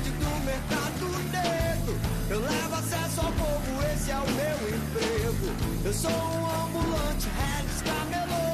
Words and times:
Do 0.00 0.44
mercado 0.44 1.06
negro. 1.30 1.94
Eu 2.30 2.40
levo 2.40 2.74
acesso 2.74 3.20
ao 3.20 3.32
povo, 3.32 3.82
esse 3.92 4.10
é 4.10 4.16
o 4.16 4.26
meu 4.30 4.58
emprego. 4.76 5.54
Eu 5.84 5.92
sou 5.92 6.10
um 6.10 6.64
ambulante, 6.64 7.28
Regis 7.36 7.82
Camelô. 7.82 8.48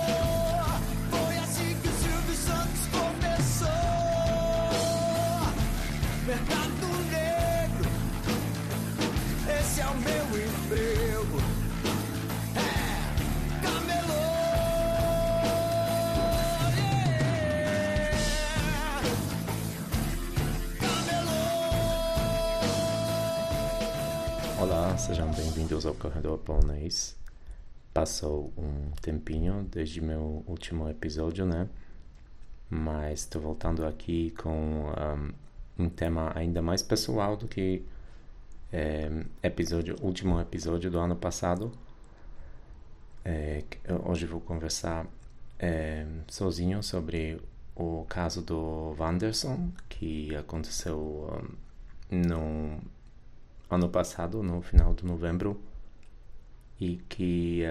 Foi 1.10 1.38
assim 1.38 1.76
que 1.80 1.88
o 1.88 1.92
Silvio 1.92 2.36
Santos 2.36 2.86
começou. 2.90 3.68
Mercado 6.26 6.86
negro, 7.10 7.90
esse 9.60 9.80
é 9.80 9.86
o 9.86 9.96
meu 9.98 10.25
Olá, 24.58 24.96
sejam 24.96 25.30
bem-vindos 25.32 25.84
ao 25.84 25.94
Corredor 25.94 26.38
Polonês. 26.38 27.14
Passou 27.92 28.50
um 28.56 28.90
tempinho 29.02 29.68
desde 29.70 30.00
meu 30.00 30.42
último 30.46 30.88
episódio, 30.88 31.44
né? 31.44 31.68
Mas 32.70 33.20
estou 33.20 33.42
voltando 33.42 33.86
aqui 33.86 34.30
com 34.30 34.86
um, 35.78 35.84
um 35.84 35.90
tema 35.90 36.32
ainda 36.34 36.62
mais 36.62 36.82
pessoal 36.82 37.36
do 37.36 37.46
que 37.46 37.84
é, 38.72 39.10
episódio, 39.42 39.94
último 40.00 40.40
episódio 40.40 40.90
do 40.90 40.98
ano 40.98 41.16
passado. 41.16 41.70
É, 43.22 43.62
hoje 44.06 44.24
vou 44.24 44.40
conversar 44.40 45.06
é, 45.58 46.06
sozinho 46.28 46.82
sobre 46.82 47.38
o 47.74 48.06
caso 48.08 48.40
do 48.40 48.96
Wanderson, 48.98 49.70
que 49.86 50.34
aconteceu 50.34 51.46
um, 52.10 52.16
no 52.16 52.95
ano 53.70 53.88
passado, 53.88 54.42
no 54.42 54.62
final 54.62 54.94
de 54.94 55.04
novembro, 55.04 55.60
e 56.80 56.96
que 57.08 57.62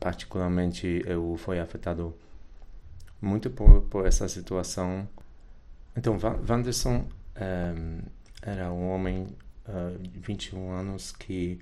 particularmente 0.00 1.02
eu 1.06 1.36
fui 1.36 1.58
afetado 1.58 2.14
muito 3.20 3.50
por, 3.50 3.82
por 3.82 4.06
essa 4.06 4.28
situação. 4.28 5.08
Então, 5.96 6.18
Wanderson 6.48 7.06
eh, 7.36 8.02
era 8.42 8.70
um 8.72 8.90
homem 8.90 9.28
ah, 9.66 9.96
de 9.98 10.20
21 10.20 10.72
anos 10.72 11.12
que 11.12 11.58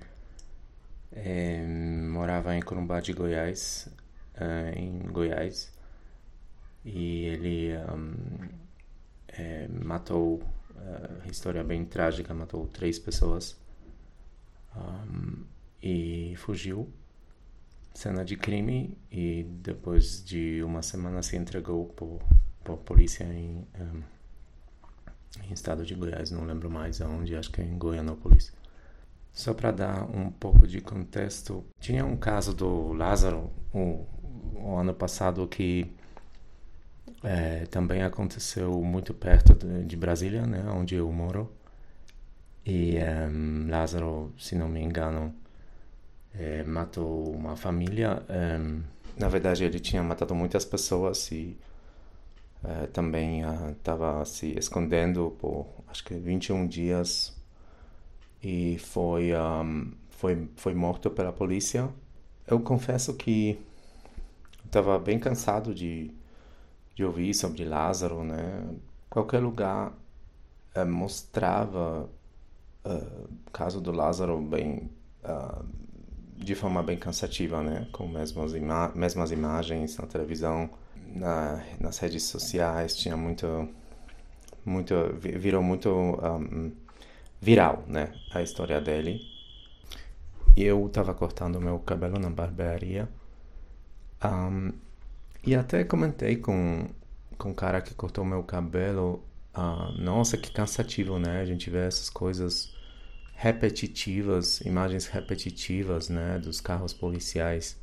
eh, 1.13 1.65
morava 2.11 2.53
em 2.55 2.61
Corumbá 2.61 2.99
de 2.99 3.13
Goiás, 3.13 3.87
eh, 4.35 4.73
em 4.75 4.99
Goiás, 5.11 5.71
e 6.83 7.25
ele 7.25 7.73
ah, 7.77 7.95
eh, 9.29 9.67
matou, 9.69 10.43
eh, 10.85 11.29
história 11.29 11.63
bem 11.63 11.85
trágica, 11.85 12.33
matou 12.33 12.67
três 12.67 12.99
pessoas 12.99 13.57
um, 14.75 15.43
e 15.81 16.33
fugiu. 16.37 16.91
Cena 17.93 18.25
de 18.25 18.35
crime 18.35 18.97
e 19.11 19.43
depois 19.43 20.23
de 20.25 20.63
uma 20.63 20.81
semana 20.81 21.21
se 21.21 21.37
entregou 21.37 21.85
por, 21.89 22.19
por 22.63 22.77
polícia 22.77 23.23
em, 23.23 23.67
um, 23.79 24.01
em 25.43 25.53
estado 25.53 25.85
de 25.85 25.93
Goiás, 25.93 26.31
não 26.31 26.43
lembro 26.43 26.69
mais 26.71 27.01
aonde, 27.01 27.35
acho 27.35 27.51
que 27.51 27.61
é 27.61 27.63
em 27.63 27.77
Goianópolis. 27.77 28.51
Só 29.31 29.53
para 29.53 29.71
dar 29.71 30.03
um 30.03 30.31
pouco 30.31 30.67
de 30.67 30.81
contexto, 30.81 31.63
tinha 31.79 32.05
um 32.05 32.17
caso 32.17 32.53
do 32.53 32.93
Lázaro 32.93 33.51
o, 33.73 34.05
o 34.55 34.75
ano 34.75 34.93
passado 34.93 35.47
que 35.47 35.91
é, 37.23 37.65
também 37.67 38.03
aconteceu 38.03 38.81
muito 38.83 39.13
perto 39.13 39.53
de, 39.55 39.85
de 39.85 39.97
Brasília, 39.97 40.45
né, 40.45 40.63
onde 40.69 40.95
eu 40.95 41.11
moro. 41.11 41.51
E 42.65 42.97
um, 43.29 43.69
Lázaro, 43.69 44.33
se 44.37 44.55
não 44.55 44.69
me 44.69 44.81
engano, 44.81 45.33
eh, 46.33 46.63
matou 46.63 47.31
uma 47.33 47.55
família. 47.55 48.23
em, 48.29 48.81
na 49.17 49.27
verdade, 49.29 49.63
ele 49.63 49.79
tinha 49.79 50.01
matado 50.03 50.33
muitas 50.35 50.65
pessoas 50.65 51.31
e 51.31 51.57
eh, 52.63 52.87
também 52.93 53.41
estava 53.71 54.23
se 54.25 54.57
escondendo 54.57 55.35
por 55.39 55.67
acho 55.87 56.03
que 56.03 56.15
21 56.15 56.67
dias 56.67 57.35
e 58.41 58.77
foi, 58.79 59.31
um, 59.35 59.91
foi, 60.11 60.49
foi 60.55 60.73
morto 60.73 61.09
pela 61.11 61.31
polícia. 61.33 61.89
Eu 62.47 62.59
confesso 62.59 63.13
que 63.15 63.59
estava 64.65 64.97
bem 64.99 65.19
cansado 65.19 65.73
de, 65.73 66.11
de 66.95 67.03
ouvir 67.05 67.33
sobre 67.33 67.65
Lázaro, 67.65 68.23
né? 68.23 68.63
Qualquer 69.09 69.39
lugar 69.39 69.93
eh, 70.75 70.85
mostrava 70.85 72.09
eh, 72.85 72.89
o 73.47 73.51
caso 73.51 73.81
do 73.81 73.91
Lázaro 73.91 74.39
bem 74.41 74.89
ah, 75.23 75.63
de 76.37 76.55
forma 76.55 76.83
bem 76.83 76.97
cansativa, 76.97 77.61
né? 77.63 77.87
Com 77.91 78.07
mesmas, 78.07 78.53
ima 78.53 78.91
mesmas 78.95 79.31
imagens 79.31 79.97
na 79.97 80.07
televisão, 80.07 80.69
na, 81.15 81.63
nas 81.79 81.99
redes 81.99 82.23
sociais, 82.23 82.95
tinha 82.97 83.15
muito, 83.17 83.69
muito 84.65 84.95
vi- 85.19 85.37
virou 85.37 85.63
muito 85.63 85.89
um, 85.89 86.71
viral, 87.41 87.83
né? 87.87 88.13
A 88.31 88.41
história 88.41 88.81
dele. 88.81 89.25
Eu 90.57 90.85
estava 90.87 91.13
cortando 91.13 91.59
meu 91.61 91.79
cabelo 91.79 92.17
na 92.19 92.29
barbearia. 92.29 93.07
Um, 94.23 94.71
e 95.43 95.55
até 95.55 95.83
comentei 95.83 96.37
com, 96.37 96.89
com 97.37 97.53
cara 97.53 97.81
que 97.81 97.93
cortou 97.93 98.23
meu 98.25 98.43
cabelo. 98.43 99.23
ah, 99.53 99.91
nossa, 99.97 100.37
que 100.37 100.51
cansativo, 100.51 101.19
né? 101.19 101.41
A 101.41 101.45
gente 101.45 101.69
vê 101.69 101.79
essas 101.87 102.09
coisas 102.09 102.73
repetitivas, 103.35 104.61
imagens 104.61 105.07
repetitivas, 105.07 106.09
né? 106.09 106.39
Dos 106.39 106.61
carros 106.61 106.93
policiais 106.93 107.77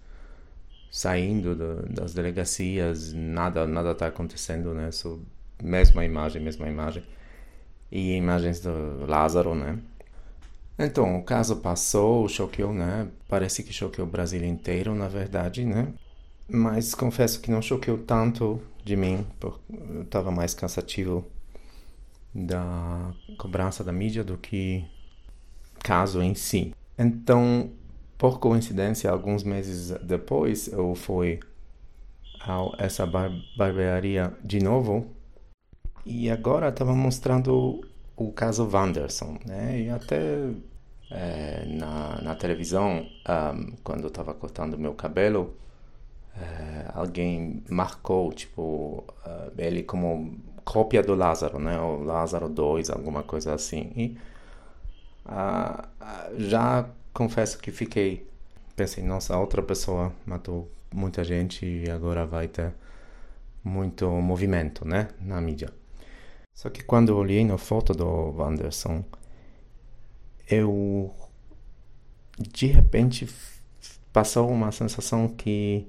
saindo 0.91 1.54
do- 1.56 1.82
das 1.94 2.15
delegacias, 2.15 3.12
nada 3.12 3.66
nada 3.66 3.94
tá 3.94 4.06
acontecendo, 4.09 4.75
né? 4.75 4.91
Só 4.92 5.19
mesma 5.62 6.04
imagem, 6.04 6.42
mesma 6.42 6.69
imagem. 6.69 7.03
E 7.92 8.15
imagens 8.16 8.60
do 8.60 9.06
Lázaro, 9.06 9.54
né? 9.54 9.78
Então, 10.78 11.16
o 11.19 11.22
caso 11.25 11.56
passou, 11.59 12.28
choqueou, 12.28 12.72
né? 12.75 13.09
Parece 13.28 13.62
que 13.62 13.72
choqueou 13.72 14.06
o 14.09 14.10
Brasil 14.10 14.42
inteiro, 14.44 14.94
na 14.94 15.09
verdade, 15.09 15.65
né? 15.65 15.92
Mas 16.53 16.94
confesso 16.94 17.41
que 17.41 17.50
não 17.50 17.62
choqueou 17.62 17.99
tanto 17.99 18.61
de 18.84 18.97
mim, 18.97 19.27
porque 19.38 19.61
eu 19.71 20.03
estava 20.03 20.31
mais 20.31 20.55
cansativo 20.55 21.25
da 22.34 23.13
cobrança 23.39 23.84
da 23.84 23.92
mídia 23.92 24.25
do 24.25 24.36
que 24.36 24.84
caso 25.83 26.22
em 26.22 26.34
si. 26.34 26.75
Então, 26.98 27.71
por 28.19 28.39
coincidência, 28.39 29.10
alguns 29.10 29.42
meses 29.42 29.91
depois, 30.03 30.69
eu 30.69 30.95
fui 30.95 31.41
a 32.41 32.59
essa 32.78 33.07
bar 33.07 33.30
barbearia 33.57 34.33
de 34.42 34.60
novo 34.60 35.07
e 36.04 36.30
agora 36.30 36.69
estava 36.69 36.95
mostrando 36.95 37.80
o 38.16 38.33
caso 38.33 38.69
Wanderson, 38.71 39.39
né? 39.47 39.80
E 39.83 39.91
até 39.91 40.51
eh, 41.10 41.65
na, 41.66 42.21
na 42.22 42.34
televisão, 42.34 43.07
ahm, 43.27 43.75
quando 43.84 44.03
eu 44.04 44.09
estava 44.09 44.34
cortando 44.34 44.78
meu 44.78 44.95
cabelo, 44.95 45.54
eh, 46.36 46.91
alguém 46.94 47.62
marcou, 47.68 48.32
tipo, 48.32 49.04
eh, 49.27 49.53
ele 49.59 49.82
como 49.82 50.38
cópia 50.65 51.03
do 51.03 51.15
Lázaro, 51.15 51.59
né? 51.59 51.78
O 51.80 52.03
Lázaro 52.03 52.48
2, 52.48 52.91
alguma 52.91 53.22
coisa 53.22 53.54
assim. 53.54 53.92
E 53.97 54.18
ah, 55.27 55.88
já 56.38 56.88
confesso 57.12 57.59
que 57.59 57.71
fiquei, 57.71 58.27
pensei, 58.77 59.04
nossa, 59.04 59.36
outra 59.38 59.62
pessoa 59.62 60.12
matou 60.27 60.71
muita 60.92 61.24
gente 61.24 61.65
e 61.66 61.91
agora 61.91 62.27
vai 62.27 62.48
ter 62.48 62.72
muito 63.65 64.09
movimento, 64.09 64.86
né? 64.86 65.09
Na 65.21 65.41
mídia. 65.41 65.71
Só 66.54 66.68
que 66.71 66.82
quando 66.82 67.16
olhei 67.16 67.44
na 67.44 67.59
foto 67.59 67.92
do 67.92 68.32
Wanderson, 68.36 69.04
eu 70.48 71.15
de 72.38 72.66
repente 72.66 73.28
passou 74.12 74.50
uma 74.50 74.72
sensação 74.72 75.28
que 75.28 75.86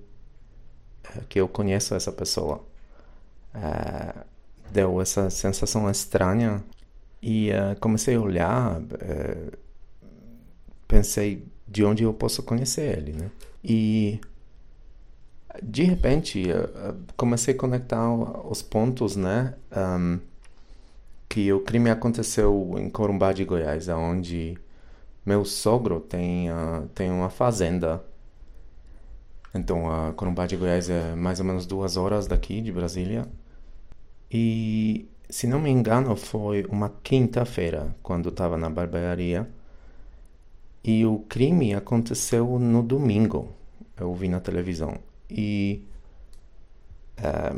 que 1.29 1.39
eu 1.39 1.47
conheço 1.47 1.95
essa 1.95 2.11
pessoa. 2.11 2.63
Eh, 3.53 4.13
deu 4.71 5.01
essa 5.01 5.29
sensação 5.29 5.89
estranha 5.89 6.63
E 7.21 7.51
uh, 7.51 7.79
comecei 7.79 8.15
a 8.15 8.21
olhar, 8.21 8.81
uh, 8.81 9.57
pensei 10.87 11.45
de 11.67 11.85
onde 11.85 12.03
eu 12.03 12.13
posso 12.13 12.43
conhecer 12.43 12.97
ele, 12.97 13.13
né? 13.13 13.31
E 13.63 14.19
de 15.63 15.83
repente 15.83 16.43
uh, 16.51 16.97
comecei 17.17 17.53
a 17.53 17.57
conectar 17.57 18.11
os 18.49 18.61
pontos, 18.63 19.15
né? 19.15 19.55
Um, 19.75 20.19
que 21.29 21.53
o 21.53 21.61
crime 21.61 21.89
aconteceu 21.89 22.75
em 22.77 22.89
Corumbá 22.89 23.33
de 23.33 23.45
Goiás, 23.45 23.87
onde 23.89 24.57
meu 25.25 25.45
sogro 25.45 25.99
tem, 26.01 26.49
tem 26.95 27.09
uma 27.11 27.29
fazenda. 27.29 28.03
Então, 29.53 29.89
a 29.91 30.13
Corumbá 30.13 30.45
de 30.45 30.55
Goiás 30.55 30.89
é 30.89 31.13
mais 31.15 31.39
ou 31.39 31.45
menos 31.45 31.65
duas 31.65 31.97
horas 31.97 32.27
daqui, 32.27 32.61
de 32.61 32.71
Brasília. 32.71 33.27
E, 34.31 35.09
se 35.29 35.45
não 35.45 35.59
me 35.59 35.69
engano, 35.69 36.15
foi 36.15 36.65
uma 36.69 36.89
quinta-feira, 37.03 37.95
quando 38.01 38.29
estava 38.29 38.57
na 38.57 38.69
barbearia. 38.69 39.49
E 40.83 41.05
o 41.05 41.19
crime 41.19 41.73
aconteceu 41.73 42.57
no 42.57 42.81
domingo. 42.81 43.53
Eu 43.97 44.13
vi 44.13 44.29
na 44.29 44.39
televisão. 44.39 44.97
E 45.29 45.85
é, 47.17 47.53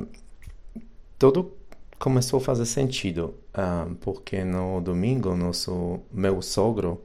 tudo 1.18 1.54
começou 1.98 2.38
a 2.38 2.42
fazer 2.42 2.66
sentido, 2.66 3.34
uh, 3.56 3.95
porque 3.95 4.44
no 4.44 4.81
domingo 4.81 5.34
nosso 5.36 6.01
meu 6.12 6.42
sogro 6.42 7.01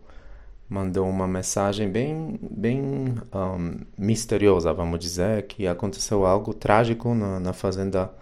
mandou 0.68 1.08
uma 1.08 1.26
mensagem 1.26 1.90
bem 1.90 2.38
bem 2.42 3.14
um, 3.34 3.80
misteriosa, 3.96 4.72
vamos 4.72 4.98
dizer, 4.98 5.46
que 5.46 5.66
aconteceu 5.66 6.26
algo 6.26 6.52
trágico 6.52 7.14
na, 7.14 7.40
na 7.40 7.52
fazenda 7.52 8.12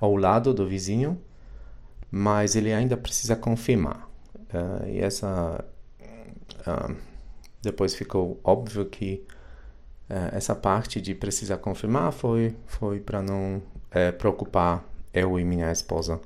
ao 0.00 0.14
lado 0.16 0.54
do 0.54 0.66
vizinho, 0.66 1.20
mas 2.10 2.54
ele 2.54 2.72
ainda 2.72 2.96
precisa 2.96 3.34
confirmar. 3.34 4.08
Uh, 4.34 4.88
e 4.88 5.00
essa 5.00 5.64
uh, 6.66 6.96
depois 7.62 7.94
ficou 7.94 8.40
óbvio 8.44 8.84
que 8.86 9.24
uh, 10.08 10.36
essa 10.36 10.54
parte 10.54 11.00
de 11.00 11.14
precisar 11.14 11.58
confirmar 11.58 12.12
foi 12.12 12.54
foi 12.66 13.00
para 13.00 13.20
não 13.20 13.60
eh, 13.90 14.12
preocupar 14.12 14.84
eu 15.12 15.38
e 15.40 15.44
minha 15.44 15.72
esposa. 15.72 16.20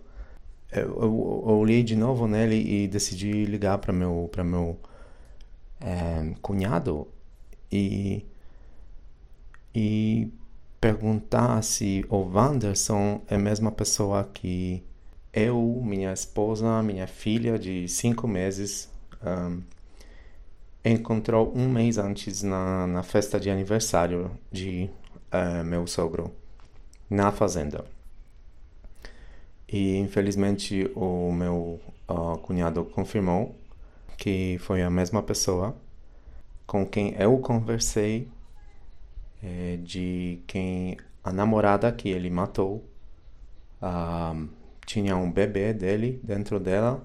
Eu, 0.72 0.82
eu, 0.82 1.44
eu, 1.48 1.54
olhei 1.58 1.82
de 1.82 1.96
novo 1.96 2.26
nele 2.26 2.56
e 2.56 2.88
decidi 2.88 3.44
ligar 3.44 3.78
para 3.78 3.92
meu 3.92 4.28
para 4.32 4.44
meu 4.44 4.78
é, 5.80 6.34
cunhado 6.42 7.08
e 7.70 8.24
e 9.74 10.32
perguntar 10.80 11.62
se 11.62 12.04
o 12.08 12.16
Wanderson 12.16 13.20
é 13.28 13.36
a 13.36 13.38
mesma 13.38 13.70
pessoa 13.70 14.28
que 14.32 14.82
eu, 15.32 15.80
minha 15.84 16.12
esposa, 16.12 16.82
minha 16.82 17.06
filha 17.06 17.58
de 17.58 17.86
cinco 17.86 18.26
meses 18.26 18.90
um, 19.22 19.62
encontrou 20.84 21.52
um 21.54 21.68
mês 21.68 21.98
antes 21.98 22.42
na, 22.42 22.86
na 22.86 23.02
festa 23.02 23.38
de 23.38 23.50
aniversário 23.50 24.30
de 24.50 24.90
uh, 25.32 25.64
meu 25.64 25.86
sogro 25.86 26.32
na 27.08 27.30
fazenda. 27.30 27.84
E 29.68 29.98
infelizmente 29.98 30.90
o 30.96 31.30
meu 31.32 31.80
uh, 32.08 32.38
cunhado 32.38 32.84
confirmou 32.86 33.54
que 34.20 34.58
foi 34.60 34.82
a 34.82 34.90
mesma 34.90 35.22
pessoa 35.22 35.74
com 36.66 36.86
quem 36.86 37.14
eu 37.18 37.38
conversei 37.38 38.28
é, 39.42 39.78
de 39.82 40.42
quem 40.46 40.98
a 41.24 41.32
namorada 41.32 41.90
que 41.90 42.10
ele 42.10 42.28
matou 42.28 42.84
uh, 43.80 44.46
tinha 44.84 45.16
um 45.16 45.32
bebê 45.32 45.72
dele 45.72 46.20
dentro 46.22 46.60
dela 46.60 47.02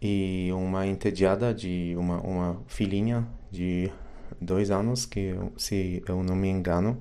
e 0.00 0.48
uma 0.54 0.86
entediada 0.86 1.52
de 1.52 1.94
uma, 1.98 2.18
uma 2.22 2.62
filhinha 2.66 3.28
de 3.50 3.92
dois 4.40 4.70
anos 4.70 5.04
que 5.04 5.34
se 5.58 6.02
eu 6.08 6.22
não 6.22 6.34
me 6.34 6.48
engano 6.48 6.98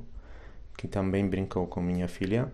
que 0.77 0.89
também 0.89 1.25
brincou 1.25 1.65
com 1.67 1.79
minha 1.79 2.09
filha 2.09 2.51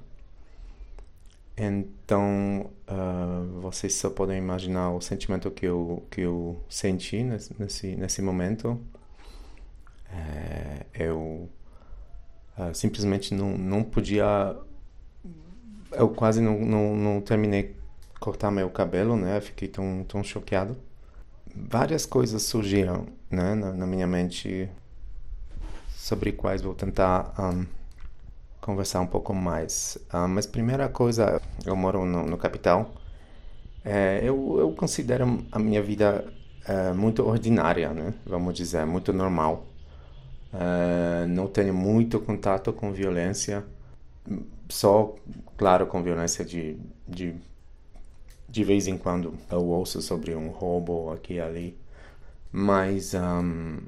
então, 1.57 2.69
uh, 2.88 3.62
vocês 3.62 3.96
só 3.96 4.10
podem 4.10 4.38
imaginar 4.38 4.92
o 4.92 5.00
sentimento 5.00 5.50
que 5.50 5.66
eu, 5.66 6.06
que 6.12 6.22
eu 6.22 6.62
senti 6.68 7.24
nesse, 7.24 7.96
nesse 7.96 8.22
momento. 8.22 8.80
É, 10.12 10.86
eu 10.94 11.50
uh, 12.57 12.74
simplesmente 12.74 13.34
não, 13.34 13.57
não 13.57 13.84
podia. 13.84 14.56
Eu 15.92 16.10
quase 16.10 16.42
não, 16.42 16.60
não, 16.60 16.96
não 16.96 17.22
terminei 17.22 17.75
cortar 18.19 18.51
meu 18.51 18.69
cabelo, 18.69 19.16
né? 19.16 19.40
Fiquei 19.40 19.69
tão, 19.69 20.04
tão 20.06 20.24
choqueado. 20.24 20.75
Várias 21.56 22.06
coisas 22.06 22.44
surgiram 22.44 23.08
né, 23.30 23.56
na, 23.56 23.72
na 23.72 23.86
minha 23.86 24.06
mente 24.06 24.69
sobre 25.90 26.34
quais 26.34 26.62
vou 26.62 26.74
tentar. 26.74 27.34
Um, 27.40 27.66
conversar 28.65 29.01
um 29.01 29.07
pouco 29.07 29.33
mais. 29.33 29.97
Uh, 30.12 30.27
mas 30.27 30.47
primeira 30.47 30.89
coisa, 30.89 31.39
eu 31.63 31.75
moro 31.75 32.03
no, 32.03 32.25
no 32.25 32.38
capital. 32.38 32.91
É, 33.83 34.19
eu, 34.23 34.57
eu 34.59 34.71
considero 34.73 35.45
a 35.51 35.59
minha 35.59 35.81
vida 35.83 36.25
é, 36.67 36.91
muito 36.91 37.23
ordinária, 37.23 37.94
né? 37.94 38.15
Vamos 38.25 38.56
dizer, 38.56 38.83
muito 38.85 39.13
normal. 39.13 39.67
É, 40.51 41.27
não 41.27 41.47
tenho 41.47 41.73
muito 41.73 42.19
contato 42.19 42.73
com 42.73 42.91
violência. 42.91 43.63
Só, 44.69 45.15
claro, 45.56 45.85
com 45.85 46.01
violência 46.01 46.44
de, 46.44 46.77
de 47.07 47.35
de 48.50 48.63
vez 48.63 48.88
em 48.88 48.97
quando 48.97 49.33
eu 49.51 49.65
ouço 49.65 50.01
sobre 50.01 50.33
um 50.33 50.47
roubo 50.50 51.12
aqui 51.12 51.33
e 51.35 51.41
ali, 51.41 51.77
mas 52.51 53.13
um, 53.13 53.79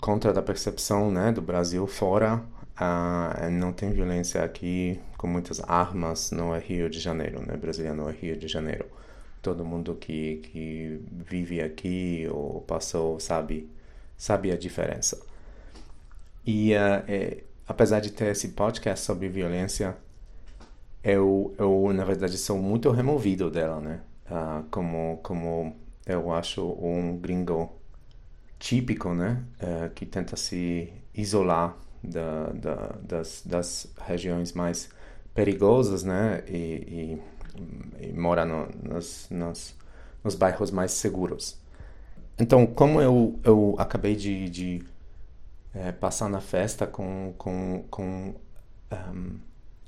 contra 0.00 0.32
da 0.32 0.42
percepção 0.42 1.10
né, 1.10 1.30
do 1.30 1.40
Brasil 1.40 1.86
fora, 1.86 2.42
Uh, 2.78 3.50
não 3.50 3.72
tem 3.72 3.90
violência 3.90 4.44
aqui 4.44 5.00
com 5.16 5.26
muitas 5.26 5.60
armas, 5.60 6.30
não 6.30 6.54
é 6.54 6.58
Rio 6.58 6.90
de 6.90 7.00
Janeiro, 7.00 7.40
né? 7.40 7.56
Brasília 7.56 7.94
não 7.94 8.08
é 8.08 8.12
Rio 8.12 8.36
de 8.36 8.46
Janeiro. 8.46 8.84
Todo 9.40 9.64
mundo 9.64 9.94
que, 9.94 10.36
que 10.42 11.00
vive 11.10 11.62
aqui 11.62 12.28
ou 12.30 12.60
passou 12.60 13.18
sabe, 13.18 13.70
sabe 14.16 14.52
a 14.52 14.58
diferença. 14.58 15.18
E 16.44 16.74
uh, 16.74 17.02
é, 17.08 17.44
apesar 17.66 18.00
de 18.00 18.10
ter 18.12 18.26
esse 18.32 18.48
podcast 18.48 19.06
sobre 19.06 19.26
violência, 19.28 19.96
eu, 21.02 21.54
eu 21.58 21.90
na 21.94 22.04
verdade 22.04 22.36
sou 22.36 22.58
muito 22.58 22.90
removido 22.90 23.50
dela, 23.50 23.80
né? 23.80 24.00
Uh, 24.30 24.64
como, 24.70 25.18
como 25.22 25.76
eu 26.04 26.30
acho 26.30 26.62
um 26.62 27.16
gringo 27.16 27.72
típico, 28.58 29.14
né? 29.14 29.42
Que 29.94 30.04
tenta 30.04 30.36
se 30.36 30.92
isolar 31.14 31.76
da, 32.06 32.50
da, 32.52 32.94
das, 33.02 33.42
das 33.44 33.86
regiões 34.06 34.52
mais 34.52 34.88
perigosas, 35.34 36.02
né? 36.02 36.42
E, 36.48 37.20
e, 38.00 38.08
e 38.08 38.12
mora 38.12 38.44
no, 38.44 38.68
nos, 38.82 39.28
nos, 39.30 39.74
nos 40.24 40.34
bairros 40.34 40.70
mais 40.70 40.92
seguros. 40.92 41.58
Então, 42.38 42.66
como 42.66 43.00
eu, 43.00 43.38
eu 43.44 43.74
acabei 43.78 44.14
de, 44.14 44.48
de 44.50 44.82
é, 45.74 45.92
passar 45.92 46.28
na 46.28 46.40
festa 46.40 46.86
com, 46.86 47.34
com, 47.36 47.84
com 47.90 48.34
um, 48.92 49.38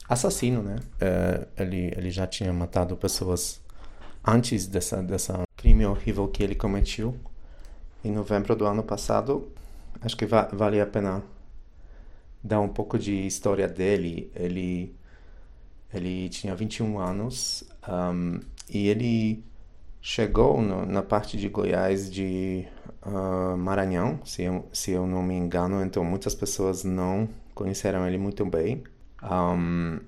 assassino, 0.09 0.63
né? 0.63 0.77
É, 1.01 1.47
ele, 1.59 1.93
ele 1.97 2.11
já 2.11 2.27
tinha 2.27 2.53
matado 2.53 2.97
pessoas 2.97 3.61
antes 4.27 4.67
dessa, 4.67 5.03
dessa 5.03 5.43
crime 5.57 5.85
horrível 5.87 6.29
que 6.29 6.43
ele 6.43 6.55
cometeu. 6.55 7.15
Em 8.05 8.13
novembro 8.13 8.55
do 8.55 8.65
ano 8.65 8.83
passado, 8.83 9.51
acho 10.01 10.17
que 10.17 10.25
va 10.25 10.49
vale 10.53 10.81
a 10.81 10.87
pena 10.87 11.23
dar 12.43 12.61
um 12.61 12.69
pouco 12.69 12.99
de 12.99 13.27
história 13.27 13.69
dele. 13.69 14.31
Ele, 14.35 14.95
ele 15.93 16.29
tinha 16.29 16.55
21 16.55 16.99
anos 16.99 17.65
um, 17.89 18.41
e 18.69 18.89
ele 18.89 19.45
chegou 20.01 20.61
no, 20.61 20.87
na 20.87 21.03
parte 21.03 21.37
de 21.37 21.49
Goiás 21.49 22.11
de 22.11 22.67
uh, 23.05 23.57
Maranhão, 23.57 24.21
se 24.25 24.43
eu, 24.43 24.69
se 24.73 24.93
eu 24.93 25.07
não 25.07 25.23
me 25.23 25.35
engano, 25.35 25.83
então 25.85 26.05
muitas 26.05 26.35
pessoas 26.35 26.85
não 26.85 27.29
conheceram 27.55 28.07
ele 28.07 28.19
muito 28.19 28.45
bem. 28.47 28.85
Um, 29.23 29.99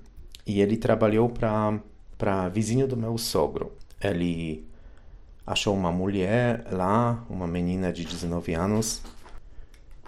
e 0.45 0.61
ele 0.61 0.77
trabalhou 0.77 1.29
para 1.29 2.49
vizinho 2.49 2.87
do 2.87 2.97
meu 2.97 3.17
sogro. 3.17 3.73
Ele 4.01 4.65
achou 5.45 5.75
uma 5.75 5.91
mulher 5.91 6.65
lá, 6.71 7.23
uma 7.29 7.47
menina 7.47 7.91
de 7.91 8.05
19 8.05 8.53
anos, 8.53 9.01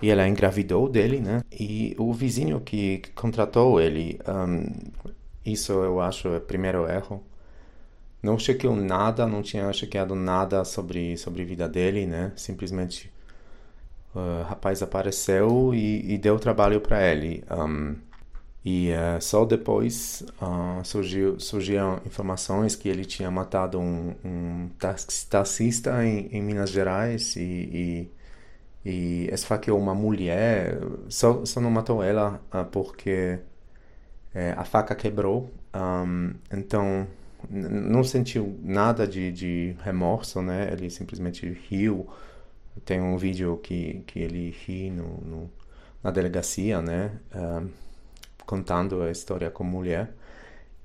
e 0.03 0.09
ela 0.09 0.27
engravidou 0.27 0.89
dele, 0.89 1.19
né? 1.21 1.41
E 1.51 1.95
o 1.97 2.11
vizinho 2.13 2.59
que 2.59 3.01
contratou 3.15 3.79
ele, 3.79 4.19
um, 4.27 4.65
isso 5.45 5.71
eu 5.71 6.01
acho 6.01 6.27
é 6.27 6.37
o 6.37 6.41
primeiro 6.41 6.89
erro. 6.89 7.23
Não 8.21 8.37
chequeou 8.39 8.75
nada, 8.75 9.27
não 9.27 9.41
tinha 9.41 9.71
chequeado 9.73 10.15
nada 10.15 10.65
sobre 10.65 11.17
sobre 11.17 11.41
a 11.43 11.45
vida 11.45 11.69
dele, 11.69 12.05
né? 12.05 12.31
Simplesmente 12.35 13.11
o 14.15 14.43
rapaz 14.43 14.81
apareceu 14.83 15.73
e, 15.73 16.13
e 16.13 16.17
deu 16.17 16.39
trabalho 16.39 16.81
para 16.81 17.01
ele. 17.11 17.43
Um, 17.49 17.95
E 18.65 18.91
uh, 18.91 19.21
só 19.21 19.45
depois 19.45 20.23
uh, 20.41 20.83
surgiu, 20.85 21.39
surgiram 21.39 22.01
informações 22.05 22.75
que 22.75 22.87
ele 22.89 23.03
tinha 23.05 23.29
matado 23.29 23.77
um, 23.79 24.15
um 24.23 24.69
taxista 25.29 26.05
em, 26.05 26.27
em, 26.31 26.41
Minas 26.41 26.69
Gerais 26.71 27.35
e, 27.35 27.41
e, 27.41 28.11
e, 28.85 29.29
esfaqueou 29.31 29.79
uma 29.79 29.95
mulher. 29.95 30.79
Só, 31.09 31.45
só 31.45 31.61
não 31.61 31.71
matou 31.71 32.03
ela 32.03 32.41
uh, 32.53 32.65
porque 32.65 33.39
a 34.57 34.65
faca 34.65 34.95
quebrou. 34.95 35.51
Um, 35.75 36.33
então 36.51 37.07
não 37.49 38.03
sentiu 38.03 38.57
nada 38.63 39.07
de, 39.07 39.31
de 39.31 39.75
remorso, 39.83 40.41
né? 40.41 40.69
Ele 40.71 40.89
simplesmente 40.89 41.47
riu. 41.69 42.07
Tem 42.83 42.99
um 42.99 43.15
vídeo 43.17 43.57
que, 43.57 44.03
que 44.07 44.19
ele 44.19 44.49
ri 44.65 44.89
no, 44.89 45.03
no 45.21 45.51
na 46.03 46.11
delegacia, 46.11 46.81
né? 46.81 47.11
contando 48.45 49.01
a 49.01 49.11
história 49.11 49.49
com 49.49 49.63
mulher. 49.63 50.13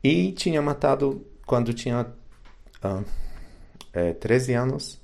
E 0.02 0.32
tinha 0.32 0.62
matado 0.62 1.26
quando 1.44 1.74
tinha 1.74 2.06
uh, 2.84 3.04
é, 3.92 4.12
13 4.14 4.54
anos. 4.54 5.00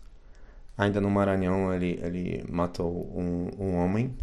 Ainda 0.77 1.01
no 1.01 1.11
Maranhão, 1.11 1.73
ele, 1.73 2.01
ele 2.03 2.45
matou 2.49 2.91
um, 3.17 3.51
um 3.59 3.77
homem 3.77 4.15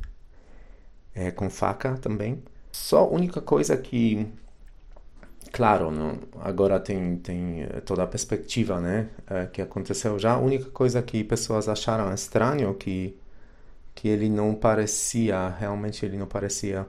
é, 1.16 1.32
com 1.32 1.50
faca 1.50 1.98
também. 1.98 2.44
Só 2.72 3.00
a 3.00 3.08
única 3.08 3.42
coisa 3.42 3.78
que, 3.78 4.28
claro, 5.52 5.92
não, 5.92 6.20
agora 6.42 6.80
tem, 6.80 7.18
tem 7.18 7.64
é, 7.64 7.82
toda 7.82 8.04
a 8.04 8.08
perspectiva 8.08 8.80
né, 8.80 9.10
é, 9.28 9.46
que 9.48 9.62
aconteceu 9.62 10.20
já. 10.20 10.34
A 10.34 10.40
única 10.40 10.70
coisa 10.72 11.02
que 11.02 11.24
pessoas 11.24 11.70
acharam 11.70 12.14
estranho 12.14 12.74
que 12.76 13.18
que 13.96 14.08
ele 14.08 14.30
não 14.30 14.56
parecia, 14.56 15.50
realmente 15.50 16.06
ele 16.06 16.18
não 16.18 16.28
parecia 16.28 16.88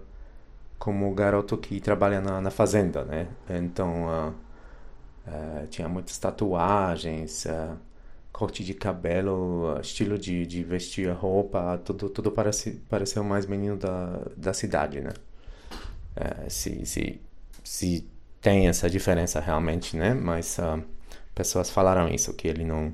como 0.78 1.10
o 1.10 1.14
garoto 1.14 1.56
que 1.58 1.80
trabalha 1.80 2.20
na, 2.20 2.40
na 2.40 2.50
fazenda, 2.50 3.04
né? 3.04 3.28
Então, 3.48 4.06
uh, 4.06 4.34
uh, 5.28 5.66
tinha 5.68 5.88
muitas 5.88 6.18
tatuagens, 6.18 7.44
uh, 7.46 7.76
corte 8.32 8.64
de 8.64 8.74
cabelo, 8.74 9.78
estilo 9.80 10.18
de, 10.18 10.46
de 10.46 10.62
vestir 10.64 11.10
roupa, 11.12 11.80
tudo, 11.84 12.08
tudo 12.08 12.32
parece, 12.32 12.72
pareceu 12.88 13.22
mais 13.22 13.46
menino 13.46 13.76
da, 13.76 14.20
da 14.36 14.52
cidade, 14.54 15.00
né? 15.00 15.12
se, 16.48 16.84
se, 16.84 17.20
se 17.64 18.08
tem 18.40 18.68
essa 18.68 18.88
diferença 18.90 19.40
realmente, 19.40 19.96
né? 19.96 20.14
Mas 20.14 20.58
pessoas 21.34 21.70
falaram 21.70 22.08
isso, 22.08 22.34
que 22.34 22.48
ele 22.48 22.64
não, 22.64 22.92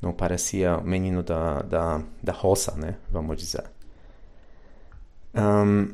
não 0.00 0.12
parecia 0.12 0.78
menino 0.78 1.22
da, 1.22 1.62
da, 1.62 2.02
da 2.22 2.32
roça, 2.32 2.74
né? 2.76 2.96
Vamos 3.10 3.36
dizer. 3.36 3.64
Um, 5.34 5.88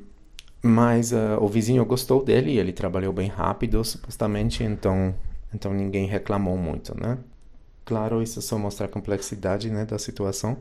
mas 0.63 1.13
uh, 1.13 1.39
o 1.41 1.49
vizinho 1.49 1.85
gostou 1.85 2.25
dele, 2.25 2.59
ele 2.59 2.73
trabalhou 2.73 3.13
bem 3.13 3.29
rápido, 3.29 3.85
supostamente, 3.85 4.65
então, 4.65 5.15
então 5.55 5.73
ninguém 5.73 6.07
reclamou 6.07 6.57
muito, 6.57 6.99
né? 6.99 7.19
Claro, 7.89 8.23
isso 8.23 8.43
só 8.43 8.59
mostra 8.59 8.85
a 8.85 8.89
complexidade 8.89 9.71
né, 9.71 9.87
da 9.87 9.99
situação. 9.99 10.59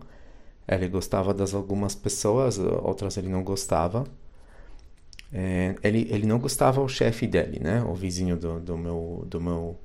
Ele 0.65 0.87
gostava 0.87 1.33
das 1.33 1.53
algumas 1.53 1.93
pessoas, 1.93 2.57
outras 2.57 3.17
ele 3.17 3.27
não 3.27 3.43
gostava. 3.43 4.05
É, 5.33 5.75
ele, 5.83 6.07
ele 6.09 6.25
não 6.25 6.39
gostava 6.39 6.79
o 6.81 6.87
chefe 6.87 7.27
dele, 7.27 7.59
né? 7.59 7.83
O 7.83 7.93
vizinho 7.93 8.37
do, 8.37 8.61
do, 8.61 8.77
meu, 8.77 9.25
do 9.27 9.41
meu 9.41 9.77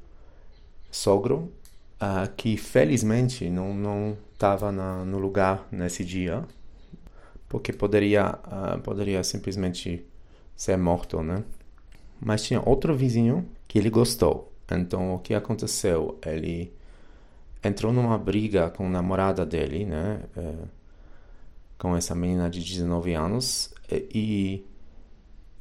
sogro, 0.89 1.53
uh, 2.01 2.33
que 2.37 2.57
felizmente 2.57 3.51
não 3.51 3.75
não 3.75 4.17
estava 4.35 4.71
no 4.71 5.19
lugar 5.19 5.67
nesse 5.73 6.05
dia, 6.05 6.45
porque 7.49 7.73
poderia 7.73 8.39
uh, 8.47 8.81
poderia 8.83 9.25
simplesmente 9.25 10.07
ser 10.57 10.77
morto, 10.79 11.21
né? 11.25 11.43
Mas 12.21 12.45
tinha 12.45 12.63
outro 12.65 12.95
vizinho 12.97 13.49
que 13.67 13.79
ele 13.81 13.91
gostou. 13.91 14.53
Então 14.71 15.17
o 15.17 15.19
que 15.19 15.35
aconteceu? 15.35 16.19
Ele 16.25 16.73
entrou 17.63 17.93
numa 17.93 18.19
briga 18.19 18.71
com 18.71 18.87
a 18.87 18.91
namorada 18.91 19.47
dele, 19.47 19.85
né? 19.85 20.21
É, 20.37 20.55
com 21.79 21.97
essa 21.97 22.15
menina 22.15 22.49
de 22.49 22.61
19 22.63 23.13
anos 23.15 23.75
e 23.91 24.65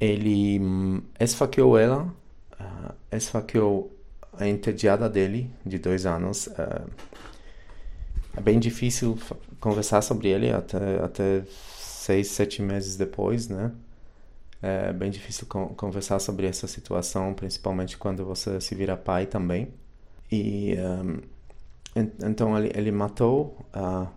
ele 0.00 0.60
esfaqueou 1.18 1.78
ela, 1.78 2.12
uh, 2.60 2.94
esfaqueou 3.10 3.92
a 4.32 4.46
entediada 4.48 5.08
dele, 5.08 5.50
de 5.64 5.78
dois 5.78 6.06
anos. 6.06 6.46
Uh, 6.48 6.90
é 8.36 8.40
bem 8.40 8.58
difícil 8.58 9.18
conversar 9.60 10.02
sobre 10.02 10.28
ele 10.28 10.50
até, 10.50 11.00
até 11.02 11.42
seis, 11.46 12.28
sete 12.28 12.62
meses 12.62 12.96
depois, 12.96 13.48
né? 13.48 13.72
É 14.60 14.92
bem 14.92 15.10
difícil 15.10 15.46
con 15.48 15.68
conversar 15.74 16.20
sobre 16.20 16.46
essa 16.46 16.68
situação, 16.68 17.34
principalmente 17.34 17.98
quando 17.98 18.24
você 18.24 18.60
se 18.60 18.74
vira 18.74 18.96
pai 18.96 19.26
também. 19.26 19.68
E 20.30 20.76
um, 20.78 21.18
então 21.94 22.56
ele, 22.58 22.72
ele 22.74 22.90
matou 22.90 23.66
a, 23.72 24.08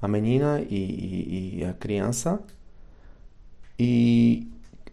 a 0.00 0.08
menina 0.08 0.60
e, 0.62 0.76
e, 0.76 1.58
e 1.58 1.64
a 1.64 1.74
criança 1.74 2.42
e, 3.78 4.48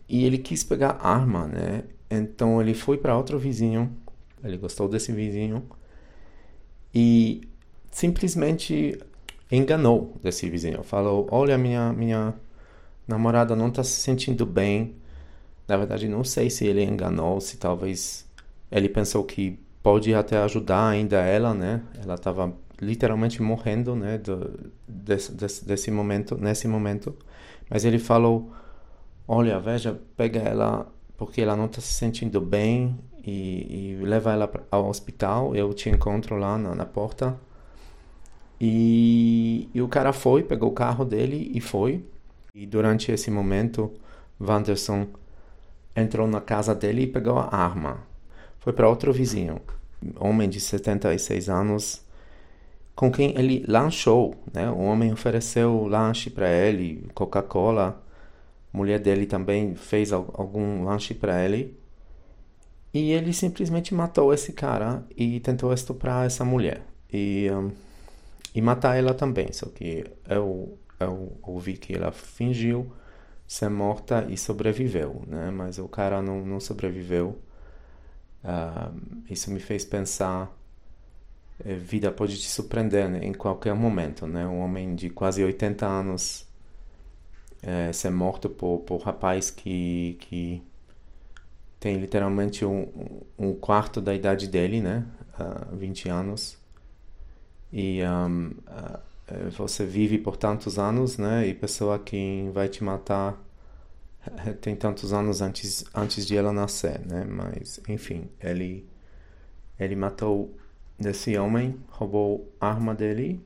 e 0.09 0.25
ele 0.25 0.37
quis 0.37 0.63
pegar 0.63 0.97
arma, 1.01 1.47
né? 1.47 1.83
Então 2.09 2.61
ele 2.61 2.73
foi 2.73 2.97
para 2.97 3.17
outro 3.17 3.39
vizinho, 3.39 3.95
ele 4.43 4.57
gostou 4.57 4.87
desse 4.89 5.11
vizinho 5.13 5.63
e 6.93 7.47
simplesmente 7.89 8.99
enganou 9.51 10.17
desse 10.21 10.49
vizinho. 10.49 10.83
Falou: 10.83 11.27
Olha, 11.31 11.57
minha, 11.57 11.93
minha 11.93 12.33
namorada 13.07 13.55
não 13.55 13.69
está 13.69 13.83
se 13.83 14.01
sentindo 14.01 14.45
bem. 14.45 14.95
Na 15.67 15.77
verdade, 15.77 16.07
não 16.07 16.23
sei 16.23 16.49
se 16.49 16.65
ele 16.65 16.83
enganou, 16.83 17.39
se 17.39 17.57
talvez 17.57 18.25
ele 18.71 18.89
pensou 18.89 19.23
que 19.23 19.59
pode 19.83 20.13
até 20.13 20.37
ajudar 20.39 20.89
ainda 20.89 21.17
ela, 21.21 21.53
né? 21.53 21.81
Ela 22.01 22.15
estava 22.15 22.53
literalmente 22.81 23.41
morrendo, 23.41 23.95
né? 23.95 24.17
Do, 24.17 24.71
desse, 24.87 25.31
desse, 25.31 25.65
desse 25.65 25.91
momento, 25.91 26.37
nesse 26.37 26.67
momento. 26.67 27.15
Mas 27.69 27.85
ele 27.85 27.99
falou: 27.99 28.51
Olha, 29.27 29.59
veja, 29.59 29.99
pega 30.15 30.39
ela 30.39 30.91
porque 31.17 31.41
ela 31.41 31.55
não 31.55 31.65
está 31.65 31.79
se 31.81 31.93
sentindo 31.93 32.41
bem 32.41 32.97
e, 33.23 33.97
e 33.99 34.03
leva 34.03 34.33
ela 34.33 34.51
ao 34.71 34.89
hospital. 34.89 35.55
Eu 35.55 35.73
te 35.73 35.89
encontro 35.89 36.35
lá 36.35 36.57
na, 36.57 36.73
na 36.73 36.85
porta. 36.85 37.37
E, 38.59 39.69
e, 39.73 39.81
o 39.81 39.87
cara 39.87 40.13
foi, 40.13 40.43
pegou 40.43 40.69
o 40.69 40.73
carro 40.73 41.03
dele 41.03 41.51
e 41.53 41.59
foi. 41.61 42.05
E 42.53 42.65
durante 42.65 43.11
esse 43.11 43.31
momento, 43.31 43.91
Wanderson 44.39 45.07
entrou 45.95 46.27
na 46.27 46.41
casa 46.41 46.75
dele 46.75 47.03
e 47.03 47.07
pegou 47.07 47.37
a 47.39 47.55
arma. 47.55 48.10
Foi 48.61 48.71
para 48.71 48.87
outro 48.87 49.11
vizinho, 49.11 49.59
homem 50.19 50.47
de 50.47 50.59
76 50.59 51.49
anos, 51.49 52.05
com 52.95 53.11
quem 53.11 53.35
ele 53.35 53.65
lanchou. 53.67 54.35
Né? 54.53 54.69
O 54.69 54.77
homem 54.81 55.11
ofereceu 55.11 55.87
lanche 55.87 56.29
para 56.29 56.47
ele, 56.47 57.09
Coca-Cola. 57.15 58.01
A 58.71 58.77
mulher 58.77 58.99
dele 58.99 59.25
também 59.25 59.73
fez 59.73 60.13
algum 60.13 60.83
lanche 60.83 61.15
para 61.15 61.43
ele. 61.43 61.75
E 62.93 63.11
ele 63.11 63.33
simplesmente 63.33 63.95
matou 63.95 64.31
esse 64.31 64.53
cara 64.53 65.03
e 65.17 65.39
tentou 65.39 65.73
estuprar 65.73 66.27
essa 66.27 66.45
mulher. 66.45 66.83
E, 67.11 67.49
um, 67.51 67.71
e 68.53 68.61
matar 68.61 68.95
ela 68.95 69.15
também. 69.15 69.51
Só 69.51 69.65
que 69.67 70.05
eu, 70.29 70.77
eu 70.99 71.35
ouvi 71.41 71.77
que 71.77 71.95
ela 71.95 72.11
fingiu 72.11 72.91
ser 73.47 73.69
morta 73.69 74.27
e 74.29 74.37
sobreviveu, 74.37 75.23
né? 75.25 75.49
Mas 75.49 75.79
o 75.79 75.87
cara 75.87 76.21
não, 76.21 76.45
não 76.45 76.59
sobreviveu. 76.59 77.39
Uh, 78.43 79.23
isso 79.29 79.51
me 79.51 79.59
fez 79.59 79.85
pensar 79.85 80.51
a 81.63 81.69
eh, 81.69 81.75
vida 81.75 82.11
pode 82.11 82.37
te 82.39 82.49
surpreender 82.49 83.07
né? 83.09 83.19
em 83.23 83.33
qualquer 83.33 83.75
momento, 83.75 84.25
né? 84.25 84.47
Um 84.47 84.59
homem 84.61 84.95
de 84.95 85.09
quase 85.09 85.43
80 85.43 85.85
anos 85.85 86.47
é, 87.61 87.93
ser 87.93 88.09
morto 88.09 88.49
por, 88.49 88.79
por 88.79 89.01
rapaz 89.01 89.51
que, 89.51 90.17
que 90.19 90.61
tem 91.79 91.97
literalmente 91.97 92.65
um, 92.65 92.87
um 93.37 93.53
quarto 93.53 94.01
da 94.01 94.13
idade 94.13 94.47
dele, 94.47 94.81
né? 94.81 95.05
Uh, 95.39 95.75
20 95.75 96.09
anos. 96.09 96.57
E 97.71 98.01
um, 98.03 98.47
uh, 98.47 98.99
você 99.51 99.85
vive 99.85 100.17
por 100.17 100.37
tantos 100.37 100.77
anos, 100.77 101.17
né? 101.17 101.47
E 101.47 101.53
pessoa 101.53 101.97
que 101.99 102.49
vai 102.53 102.67
te 102.67 102.83
matar 102.83 103.37
tem 104.61 104.75
tantos 104.75 105.13
anos 105.13 105.41
antes, 105.41 105.85
antes 105.93 106.25
de 106.25 106.37
ela 106.37 106.51
nascer, 106.51 106.99
né? 107.05 107.25
Mas, 107.25 107.79
enfim, 107.87 108.29
ele, 108.39 108.87
ele 109.79 109.95
matou 109.95 110.55
esse 111.03 111.37
homem, 111.37 111.75
roubou 111.89 112.53
a 112.59 112.67
arma 112.69 112.93
dele 112.93 113.43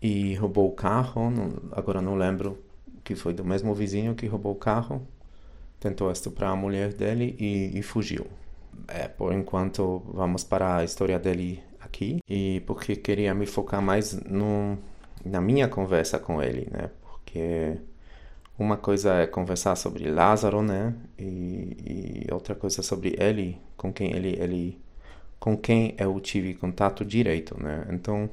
e 0.00 0.34
roubou 0.34 0.68
o 0.68 0.72
carro. 0.72 1.30
Não, 1.30 1.52
agora 1.72 2.00
não 2.02 2.16
lembro 2.16 2.62
que 3.02 3.14
foi 3.14 3.32
do 3.32 3.44
mesmo 3.44 3.74
vizinho 3.74 4.14
que 4.14 4.26
roubou 4.26 4.52
o 4.52 4.56
carro 4.56 5.06
tentou 5.80 6.12
estuprar 6.12 6.50
a 6.52 6.56
mulher 6.56 6.92
dele 6.92 7.34
e, 7.40 7.76
e 7.78 7.82
fugiu. 7.82 8.26
É, 8.86 9.08
por 9.08 9.32
enquanto, 9.32 10.02
vamos 10.12 10.44
para 10.44 10.76
a 10.76 10.84
história 10.84 11.18
dele 11.18 11.62
aqui 11.80 12.20
e 12.28 12.62
porque 12.66 12.94
queria 12.94 13.34
me 13.34 13.46
focar 13.46 13.80
mais 13.80 14.12
no, 14.24 14.78
na 15.24 15.40
minha 15.40 15.66
conversa 15.66 16.18
com 16.18 16.40
ele, 16.42 16.68
né? 16.70 16.90
Porque 17.02 17.78
uma 18.60 18.76
coisa 18.76 19.14
é 19.14 19.26
conversar 19.26 19.74
sobre 19.74 20.10
Lázaro, 20.10 20.62
né? 20.62 20.94
E, 21.18 22.26
e, 22.26 22.32
outra 22.32 22.54
coisa 22.54 22.82
sobre 22.82 23.16
ele, 23.18 23.58
com 23.74 23.90
quem 23.90 24.14
ele, 24.14 24.36
ele, 24.38 24.78
com 25.38 25.56
quem 25.56 25.94
eu 25.96 26.20
tive 26.20 26.54
contato 26.54 27.02
direito, 27.02 27.56
né? 27.58 27.86
Então, 27.90 28.28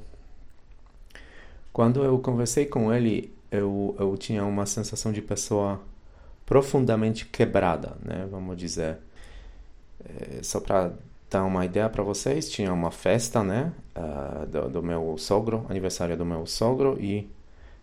quando 1.72 2.04
eu 2.04 2.20
conversei 2.20 2.66
com 2.66 2.94
ele, 2.94 3.34
eu, 3.50 3.96
eu 3.98 4.18
tinha 4.18 4.44
uma 4.44 4.66
sensação 4.66 5.14
de 5.14 5.22
pessoa 5.22 5.80
profundamente 6.46 7.26
quebrada, 7.26 7.96
né? 8.04 8.28
Vamos 8.30 8.58
dizer. 8.58 8.98
É, 10.04 10.44
só 10.44 10.60
para 10.60 10.92
dar 11.30 11.46
uma 11.46 11.66
ideia 11.66 11.90
para 11.90 12.04
vocês, 12.04 12.50
tinha 12.50 12.74
uma 12.74 12.92
festa, 12.92 13.42
né? 13.44 13.72
Uh, 13.96 14.46
do, 14.46 14.70
do 14.70 14.84
meu 14.84 15.18
sogro, 15.18 15.66
aniversário 15.70 16.18
do 16.18 16.26
meu 16.26 16.46
sogro 16.46 16.98
e 17.00 17.30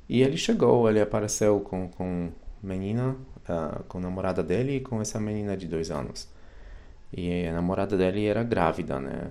e 0.09 0.23
ele 0.23 0.37
chegou, 0.37 0.89
ele 0.89 1.01
apareceu 1.01 1.61
com, 1.61 1.89
com 1.89 2.31
menina, 2.63 3.17
uh, 3.49 3.83
com 3.85 3.99
a 3.99 4.01
namorada 4.01 4.43
dele 4.43 4.77
e 4.77 4.81
com 4.81 5.01
essa 5.01 5.19
menina 5.19 5.57
de 5.57 5.67
dois 5.67 5.91
anos. 5.91 6.29
E 7.13 7.47
a 7.47 7.53
namorada 7.53 7.97
dele 7.97 8.27
era 8.27 8.43
grávida, 8.43 9.01
né? 9.01 9.31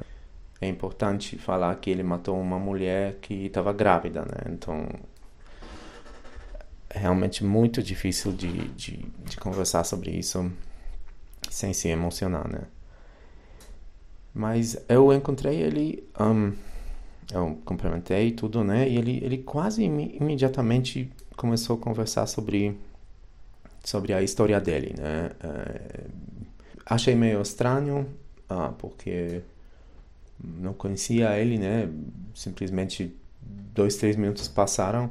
É 0.62 0.68
importante 0.68 1.38
falar 1.38 1.76
que 1.76 1.90
ele 1.90 2.04
matou 2.04 2.40
uma 2.40 2.58
mulher 2.58 3.18
que 3.22 3.48
estava 3.48 3.74
grávida, 3.74 4.22
né? 4.22 4.54
Então, 4.54 4.88
é 6.90 7.00
realmente 7.00 7.44
muito 7.44 7.84
difícil 7.84 8.32
de, 8.32 8.70
de, 8.70 9.06
de 9.26 9.38
conversar 9.38 9.84
sobre 9.84 10.12
isso 10.12 10.50
sem 11.50 11.74
se 11.74 11.90
emocionar, 11.90 12.48
né? 12.50 12.62
Mas 14.34 14.78
eu 14.88 15.12
encontrei 15.14 15.62
ele... 15.62 16.08
Um, 16.20 16.54
eu 17.34 17.58
cumprimentei 17.66 18.32
tudo, 18.32 18.64
né? 18.64 18.88
E 18.88 18.98
ele, 18.98 19.24
ele 19.24 19.38
quase 19.40 19.84
imediatamente 19.84 21.12
começou 21.36 21.78
a 21.78 21.80
conversar 21.80 22.28
sobre, 22.28 22.78
sobre 23.84 24.14
a 24.14 24.22
história 24.22 24.60
dele, 24.62 24.94
né? 24.98 25.32
É, 25.44 26.04
achei 26.86 27.16
meio 27.16 27.42
estranho, 27.42 28.08
ah, 28.50 28.74
porque 28.78 29.42
não 30.44 30.74
conhecia 30.74 31.38
ele, 31.38 31.58
né? 31.58 31.90
Simplesmente 32.36 33.16
dois, 33.74 33.96
três 33.96 34.16
minutos 34.16 34.48
passaram. 34.48 35.10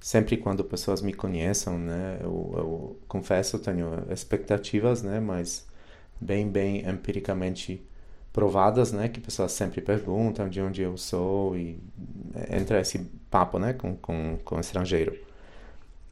Sempre 0.00 0.36
quando 0.36 0.62
pessoas 0.62 1.00
me 1.00 1.12
conhecem, 1.12 1.78
né? 1.78 2.18
Eu, 2.20 2.54
eu 2.56 3.00
confesso, 3.08 3.58
tenho 3.58 4.04
expectativas, 4.10 5.02
né? 5.02 5.20
Mas 5.20 5.66
bem, 6.20 6.48
bem 6.48 6.88
empiricamente 6.88 7.82
provadas, 8.36 8.92
né? 8.92 9.08
Que 9.08 9.18
pessoas 9.18 9.52
sempre 9.52 9.80
perguntam 9.80 10.46
de 10.46 10.60
onde 10.60 10.82
eu 10.82 10.98
sou 10.98 11.56
e 11.56 11.80
entra 12.50 12.78
esse 12.78 12.98
papo, 13.30 13.58
né? 13.58 13.72
Com, 13.72 13.96
com, 13.96 14.38
com 14.44 14.56
o 14.56 14.60
estrangeiro. 14.60 15.18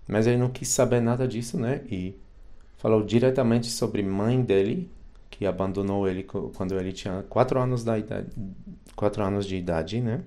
Mas 0.09 0.26
ele 0.26 0.38
não 0.38 0.49
quis 0.49 0.69
saber 0.69 1.00
nada 1.00 1.28
disso, 1.28 1.61
né? 1.61 1.83
E 1.87 2.19
falou 2.78 3.02
diretamente 3.02 3.66
sobre 3.66 4.02
mãe 4.02 4.40
dele, 4.40 4.90
que 5.31 5.45
abandonou 5.45 6.09
ele 6.09 6.23
quando 6.25 6.75
ele 6.81 6.95
tinha 6.95 7.23
quatro 7.28 7.61
anos 7.61 7.85
da 7.85 7.99
idade, 7.99 8.28
quatro 8.97 9.23
anos 9.23 9.45
de 9.45 9.57
idade, 9.57 10.00
né? 10.00 10.23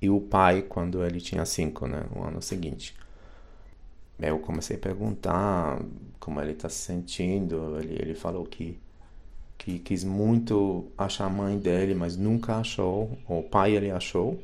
E 0.00 0.08
o 0.08 0.22
pai 0.22 0.62
quando 0.62 1.04
ele 1.04 1.20
tinha 1.20 1.44
cinco, 1.44 1.86
né? 1.86 2.02
No 2.16 2.24
ano 2.24 2.40
seguinte. 2.40 2.96
Eu 4.18 4.38
comecei 4.38 4.76
a 4.76 4.80
perguntar 4.80 5.82
como 6.18 6.40
ele 6.40 6.52
está 6.52 6.70
se 6.70 6.78
sentindo. 6.78 7.78
Ele, 7.78 7.94
ele 8.00 8.14
falou 8.14 8.46
que 8.46 8.78
que 9.62 9.78
quis 9.78 10.02
muito 10.02 10.90
achar 10.98 11.26
a 11.26 11.30
mãe 11.30 11.56
dele, 11.56 11.94
mas 11.94 12.16
nunca 12.16 12.56
achou. 12.56 13.16
O 13.28 13.44
pai 13.44 13.76
ele 13.76 13.92
achou 13.92 14.42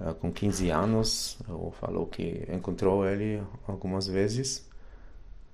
uh, 0.00 0.14
com 0.14 0.32
15 0.32 0.70
anos. 0.70 1.38
Ou 1.46 1.70
falou 1.72 2.06
que 2.06 2.42
encontrou 2.50 3.06
ele 3.06 3.42
algumas 3.68 4.06
vezes, 4.06 4.66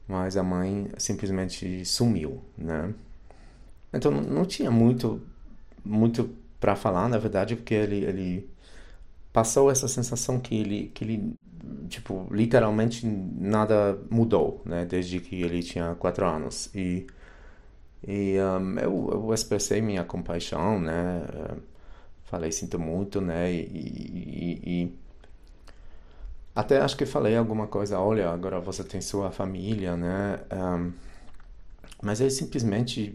mas 0.07 0.37
a 0.37 0.43
mãe 0.45 0.89
simplesmente 0.99 1.85
sumiu, 1.85 2.41
né? 2.57 2.95
Então 3.93 4.13
não 4.13 4.45
tinha 4.45 4.71
muito 4.71 5.21
muito 5.85 6.31
para 6.61 6.77
falar, 6.77 7.09
na 7.09 7.19
verdade, 7.19 7.57
porque 7.57 7.75
ele 7.75 8.05
ele 8.05 8.51
passou 9.33 9.69
essa 9.69 9.89
sensação 9.89 10.39
que 10.39 10.55
ele 10.55 10.93
que 10.95 11.05
ele 11.05 11.35
tipo 11.89 12.29
literalmente 12.31 13.05
nada 13.05 13.99
mudou, 14.09 14.63
né? 14.65 14.85
Desde 14.85 15.19
que 15.21 15.43
ele 15.43 15.61
tinha 15.61 15.97
quatro 15.97 16.25
anos 16.25 16.71
e 16.73 17.07
e 18.07 18.37
um, 18.41 18.79
eu, 18.79 19.11
eu, 19.13 19.35
expressei 19.35 19.81
minha 19.83 20.05
compaixão, 20.05 20.81
né? 20.81 21.23
Falei, 22.25 22.53
sinto 22.53 22.79
muito, 22.79 23.21
né? 23.21 23.53
E, 23.53 23.61
e, 23.61 24.61
e, 24.85 24.95
até 26.55 26.81
acho 26.81 26.97
que 26.97 27.07
falei 27.07 27.37
alguma 27.37 27.67
coisa, 27.67 27.99
olha, 27.99 28.31
agora 28.31 28.61
você 28.61 28.85
tem 28.85 29.01
sua 29.01 29.31
família, 29.31 29.97
né? 29.97 30.41
Um, 30.53 30.93
mas 32.03 32.21
ele 32.21 32.31
simplesmente, 32.31 33.15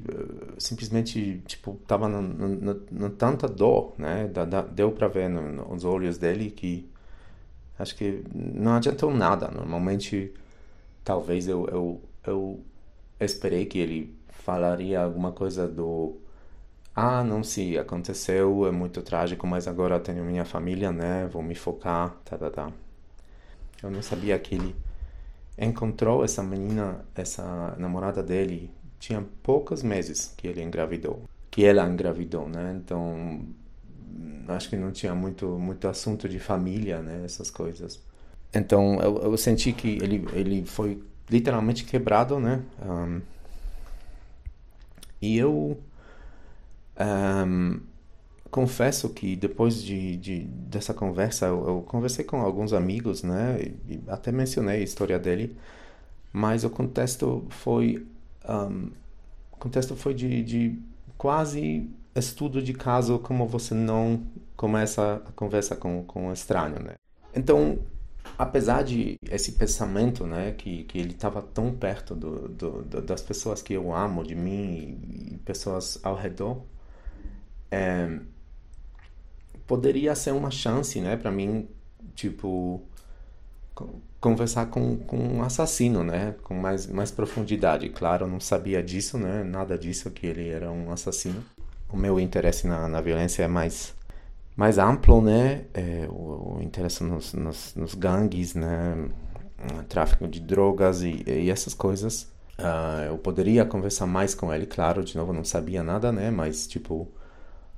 simplesmente, 0.59 1.41
tipo, 1.47 1.79
tava 1.87 2.07
no, 2.07 3.09
tanta 3.11 3.47
dor, 3.47 3.93
né? 3.97 4.27
Da, 4.27 4.45
da, 4.45 4.61
deu 4.61 4.91
para 4.91 5.07
ver 5.07 5.29
no, 5.29 5.69
nos 5.69 5.83
olhos 5.83 6.17
dele 6.17 6.51
que 6.51 6.87
acho 7.79 7.95
que 7.95 8.23
não 8.33 8.73
adiantou 8.73 9.11
nada. 9.13 9.49
Normalmente, 9.49 10.31
talvez 11.03 11.47
eu, 11.47 11.67
eu, 11.67 12.01
eu 12.25 12.63
esperei 13.19 13.65
que 13.65 13.79
ele 13.79 14.14
falaria 14.45 15.01
alguma 15.01 15.31
coisa 15.31 15.67
do 15.67 16.17
ah, 16.95 17.23
não, 17.23 17.43
se 17.43 17.77
aconteceu, 17.77 18.65
é 18.65 18.71
muito 18.71 19.01
trágico, 19.01 19.45
mas 19.45 19.67
agora 19.67 19.99
tenho 19.99 20.23
minha 20.23 20.45
família, 20.45 20.93
né? 20.93 21.27
Vou 21.27 21.43
me 21.43 21.53
focar, 21.53 22.15
tá, 22.23 22.37
tá, 22.37 22.49
tá. 22.49 22.71
Eu 23.83 23.91
não 23.91 24.01
sabia 24.01 24.39
que 24.39 24.55
ele 24.55 24.73
encontrou 25.57 26.23
essa 26.23 26.41
menina, 26.41 27.03
essa 27.13 27.75
namorada 27.77 28.23
dele, 28.23 28.71
tinha 28.97 29.21
poucos 29.43 29.83
meses 29.83 30.33
que 30.37 30.47
ele 30.47 30.61
engravidou, 30.63 31.23
que 31.51 31.65
ela 31.65 31.85
engravidou, 31.85 32.47
né? 32.47 32.79
Então, 32.81 33.41
acho 34.47 34.69
que 34.69 34.77
não 34.77 34.91
tinha 34.91 35.13
muito 35.13 35.47
muito 35.59 35.87
assunto 35.89 36.29
de 36.29 36.39
família, 36.39 37.01
né? 37.01 37.23
Essas 37.25 37.51
coisas. 37.51 38.01
Então, 38.53 39.01
eu, 39.01 39.17
eu 39.17 39.37
senti 39.37 39.73
que 39.73 39.97
ele 40.01 40.25
ele 40.33 40.65
foi 40.65 41.03
literalmente 41.29 41.83
quebrado, 41.83 42.39
né? 42.39 42.63
Um, 42.81 43.21
e 45.21 45.37
eu 45.37 45.77
um, 46.99 47.79
confesso 48.51 49.09
que 49.09 49.35
depois 49.35 49.83
de, 49.83 50.17
de 50.17 50.39
dessa 50.39 50.93
conversa, 50.93 51.47
eu, 51.47 51.67
eu, 51.67 51.81
conversei 51.81 52.23
com 52.23 52.41
alguns 52.41 52.73
amigos, 52.73 53.23
né? 53.23 53.57
E 53.87 53.99
até 54.07 54.31
mencionei 54.31 54.81
a 54.81 54.83
história 54.83 55.19
dele, 55.19 55.57
mas 56.31 56.63
o 56.63 56.69
contexto 56.69 57.45
foi 57.49 58.05
um, 58.47 58.91
contexto 59.51 59.95
foi 59.95 60.13
de, 60.13 60.43
de 60.43 60.79
quase 61.17 61.89
estudo 62.15 62.61
de 62.61 62.73
caso 62.73 63.19
como 63.19 63.47
você 63.47 63.73
não 63.73 64.21
começa 64.55 65.15
a 65.27 65.31
conversa 65.33 65.75
com, 65.75 66.03
com 66.03 66.27
um 66.27 66.33
estranho, 66.33 66.79
né? 66.81 66.93
Então, 67.35 67.79
apesar 68.37 68.83
de 68.83 69.17
esse 69.29 69.53
pensamento, 69.53 70.25
né, 70.25 70.53
que, 70.57 70.83
que 70.85 70.97
ele 70.97 71.11
estava 71.11 71.41
tão 71.41 71.73
perto 71.73 72.15
do, 72.15 72.47
do, 72.49 72.83
do, 72.83 73.01
das 73.01 73.21
pessoas 73.21 73.61
que 73.61 73.73
eu 73.73 73.93
amo, 73.93 74.23
de 74.23 74.35
mim 74.35 75.31
e 75.33 75.37
pessoas 75.45 75.99
ao 76.03 76.15
redor, 76.15 76.61
é, 77.71 78.19
poderia 79.67 80.15
ser 80.15 80.31
uma 80.31 80.51
chance, 80.51 80.99
né, 80.99 81.15
para 81.15 81.31
mim, 81.31 81.67
tipo, 82.13 82.81
conversar 84.19 84.67
com, 84.67 84.97
com 84.97 85.17
um 85.17 85.43
assassino, 85.43 86.03
né, 86.03 86.35
com 86.43 86.53
mais, 86.55 86.87
mais 86.87 87.11
profundidade. 87.11 87.89
Claro, 87.89 88.25
eu 88.25 88.29
não 88.29 88.39
sabia 88.39 88.81
disso, 88.81 89.17
né, 89.17 89.43
nada 89.43 89.77
disso, 89.77 90.09
que 90.11 90.25
ele 90.27 90.49
era 90.49 90.71
um 90.71 90.91
assassino. 90.91 91.43
O 91.89 91.97
meu 91.97 92.19
interesse 92.19 92.67
na, 92.67 92.87
na 92.87 93.01
violência 93.01 93.43
é 93.43 93.47
mais 93.47 93.93
mais 94.55 94.77
amplo, 94.77 95.21
né? 95.21 95.65
É, 95.73 96.07
o, 96.09 96.57
o, 96.57 96.59
interesse 96.61 97.03
nos, 97.03 97.33
nos, 97.33 97.75
nos, 97.75 97.93
gangues, 97.93 98.55
né? 98.55 99.09
Tráfico 99.89 100.27
de 100.27 100.39
drogas 100.39 101.01
e, 101.01 101.23
e 101.27 101.49
essas 101.49 101.73
coisas. 101.73 102.31
Uh, 102.57 103.03
eu 103.07 103.17
poderia 103.17 103.65
conversar 103.65 104.05
mais 104.05 104.33
com 104.33 104.53
ele, 104.53 104.65
claro, 104.65 105.03
de 105.03 105.17
novo, 105.17 105.33
não 105.33 105.43
sabia 105.43 105.83
nada, 105.83 106.11
né? 106.11 106.31
Mas, 106.31 106.67
tipo, 106.67 107.07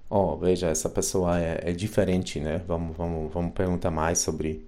ó, 0.09 0.33
oh, 0.33 0.37
veja, 0.37 0.67
essa 0.67 0.89
pessoa 0.89 1.39
é, 1.39 1.61
é, 1.71 1.71
diferente, 1.73 2.39
né? 2.39 2.61
Vamos, 2.67 2.95
vamos, 2.95 3.33
vamos 3.33 3.53
perguntar 3.53 3.89
mais 3.89 4.19
sobre 4.19 4.67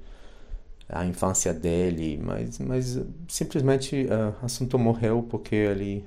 a 0.88 1.06
infância 1.06 1.54
dele, 1.54 2.20
mas, 2.24 2.58
mas 2.60 3.00
simplesmente 3.28 4.08
o 4.08 4.30
uh, 4.32 4.46
assunto 4.46 4.80
morreu 4.80 5.24
porque 5.30 5.56
ele 5.56 6.06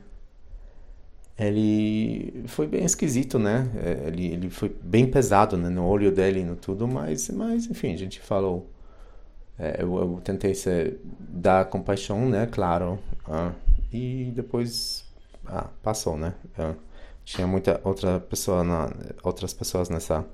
ele 1.39 2.45
foi 2.47 2.67
bem 2.67 2.85
esquisito, 2.85 3.39
né? 3.39 3.69
É, 3.77 4.09
ele, 4.09 4.27
ele 4.27 4.51
foi 4.51 4.69
bem 4.83 5.07
pesado 5.07 5.57
né? 5.57 5.69
no 5.69 5.85
olho 5.85 6.13
dele 6.13 6.41
e 6.41 6.45
no 6.45 6.57
tudo, 6.57 6.87
mas, 6.87 7.29
mas 7.31 7.67
enfim, 7.67 7.93
a 7.95 7.97
gente 7.97 8.21
falou. 8.21 8.69
É, 9.59 9.83
eu, 9.83 9.97
eu, 9.97 10.21
tentei 10.25 10.55
ser, 10.55 10.99
dar 11.19 11.67
compaixão, 11.67 12.29
né? 12.29 12.47
Claro. 12.51 12.99
Ah, 13.27 13.53
e 13.93 14.33
depois 14.35 15.05
ah, 15.47 15.69
passou, 15.83 16.17
né? 16.17 16.35
Ah, 16.59 16.75
tinha 17.25 17.47
muita 17.47 17.81
outra 17.85 18.19
pessoa 18.21 18.65
na, 18.65 18.91
outras 19.23 19.53
pessoas 19.53 19.89
nessa 19.89 20.25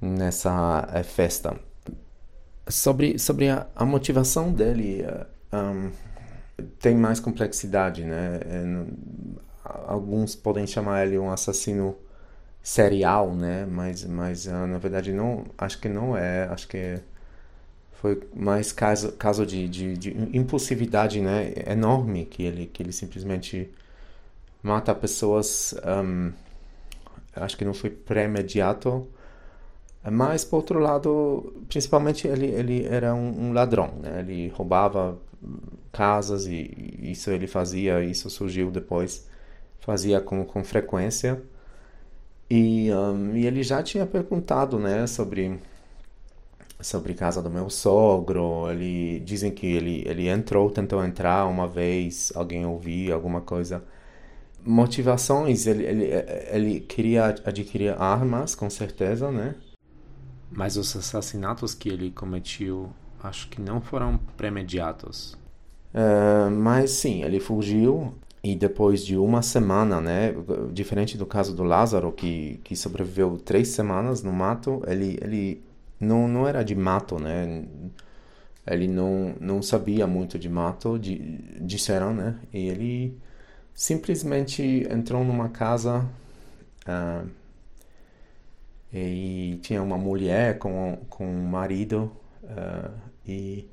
nessa 0.00 0.88
é, 0.92 1.02
festa. 1.02 1.56
Sobre, 2.68 3.18
sobre 3.18 3.48
a, 3.48 3.66
a 3.74 3.84
motivação 3.84 4.52
dele, 4.52 5.04
um, 5.52 5.90
tem 6.80 6.96
mais 6.96 7.20
complexidade, 7.20 8.04
né? 8.04 8.40
É, 8.44 8.84
alguns 9.86 10.34
podem 10.34 10.66
chamar 10.66 11.06
ele 11.06 11.18
um 11.18 11.30
assassino 11.30 11.96
serial, 12.62 13.34
né? 13.34 13.66
Mas, 13.66 14.04
mas 14.04 14.46
uh, 14.46 14.66
na 14.66 14.78
verdade 14.78 15.12
não, 15.12 15.44
acho 15.58 15.78
que 15.80 15.88
não 15.88 16.16
é. 16.16 16.44
Acho 16.44 16.68
que 16.68 17.00
foi 17.92 18.22
mais 18.34 18.72
caso, 18.72 19.12
caso 19.12 19.46
de, 19.46 19.68
de, 19.68 19.96
de, 19.96 20.10
impulsividade, 20.36 21.20
né? 21.20 21.52
Enorme 21.66 22.24
que 22.26 22.42
ele 22.42 22.66
que 22.66 22.82
ele 22.82 22.92
simplesmente 22.92 23.70
mata 24.62 24.94
pessoas. 24.94 25.74
Um, 25.84 26.32
acho 27.34 27.56
que 27.56 27.64
não 27.64 27.74
foi 27.74 27.90
premediato. 27.90 29.06
Mas 30.10 30.44
por 30.44 30.56
outro 30.56 30.80
lado, 30.80 31.62
principalmente 31.68 32.26
ele 32.26 32.46
ele 32.46 32.86
era 32.86 33.14
um, 33.14 33.48
um 33.48 33.52
ladrão, 33.52 33.94
né? 34.02 34.20
Ele 34.20 34.48
roubava 34.48 35.18
casas 35.92 36.46
e 36.46 36.70
isso 37.02 37.30
ele 37.30 37.46
fazia, 37.46 38.02
isso 38.02 38.30
surgiu 38.30 38.70
depois, 38.70 39.28
fazia 39.82 40.20
com, 40.20 40.44
com 40.44 40.64
frequência. 40.64 41.42
E, 42.50 42.90
um, 42.92 43.36
e 43.36 43.46
ele 43.46 43.62
já 43.62 43.82
tinha 43.82 44.06
perguntado, 44.06 44.78
né, 44.78 45.06
sobre 45.06 45.60
sobre 46.80 47.14
casa 47.14 47.40
do 47.40 47.50
meu 47.50 47.70
sogro. 47.70 48.70
Ele 48.70 49.20
dizem 49.20 49.50
que 49.52 49.66
ele 49.66 50.02
ele 50.06 50.28
entrou, 50.28 50.70
tentou 50.70 51.04
entrar 51.04 51.46
uma 51.46 51.66
vez, 51.66 52.32
alguém 52.34 52.66
ouviu 52.66 53.14
alguma 53.14 53.40
coisa. 53.40 53.82
Motivações, 54.64 55.66
ele, 55.66 55.84
ele, 55.84 56.10
ele 56.50 56.80
queria 56.80 57.26
adquirir 57.44 58.00
armas, 58.00 58.54
com 58.54 58.70
certeza, 58.70 59.30
né? 59.30 59.56
Mas 60.50 60.76
os 60.76 60.94
assassinatos 60.94 61.74
que 61.74 61.88
ele 61.88 62.10
cometeu, 62.12 62.90
acho 63.22 63.48
que 63.48 63.60
não 63.60 63.80
foram 63.80 64.18
premediatos. 64.36 65.36
Uh, 65.94 66.50
mas 66.50 66.92
sim, 66.92 67.24
ele 67.24 67.40
fugiu 67.40 68.14
e 68.42 68.56
depois 68.56 69.04
de 69.04 69.16
uma 69.16 69.40
semana, 69.40 70.00
né, 70.00 70.34
diferente 70.72 71.16
do 71.16 71.24
caso 71.24 71.54
do 71.54 71.62
Lázaro, 71.62 72.10
que, 72.10 72.60
que 72.64 72.74
sobreviveu 72.74 73.38
três 73.38 73.68
semanas 73.68 74.22
no 74.22 74.32
mato, 74.32 74.82
ele, 74.86 75.16
ele 75.22 75.64
não, 76.00 76.26
não 76.26 76.48
era 76.48 76.64
de 76.64 76.74
mato, 76.74 77.20
né, 77.20 77.64
ele 78.66 78.88
não, 78.88 79.34
não 79.40 79.62
sabia 79.62 80.06
muito 80.08 80.38
de 80.38 80.48
mato, 80.48 80.98
de, 80.98 81.18
disseram, 81.60 82.12
né, 82.12 82.36
e 82.52 82.68
ele 82.68 83.16
simplesmente 83.74 84.86
entrou 84.90 85.24
numa 85.24 85.48
casa 85.48 86.04
uh, 86.88 87.28
e 88.92 89.58
tinha 89.62 89.82
uma 89.82 89.96
mulher 89.96 90.58
com, 90.58 90.98
com 91.08 91.26
um 91.26 91.46
marido 91.46 92.10
uh, 92.42 92.90
e 93.26 93.68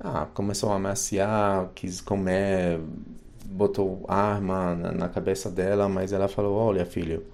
ah, 0.00 0.26
começou 0.34 0.72
a 0.72 0.76
ameaçar, 0.76 1.70
quis 1.74 2.00
comer 2.00 2.80
botou 3.44 4.04
arma 4.08 4.74
na, 4.74 4.92
na, 4.92 5.08
cabeça 5.08 5.50
dela, 5.50 5.88
mas 5.88 6.12
ela 6.12 6.28
falou: 6.28 6.56
Olha, 6.56 6.84
filho, 6.84 7.24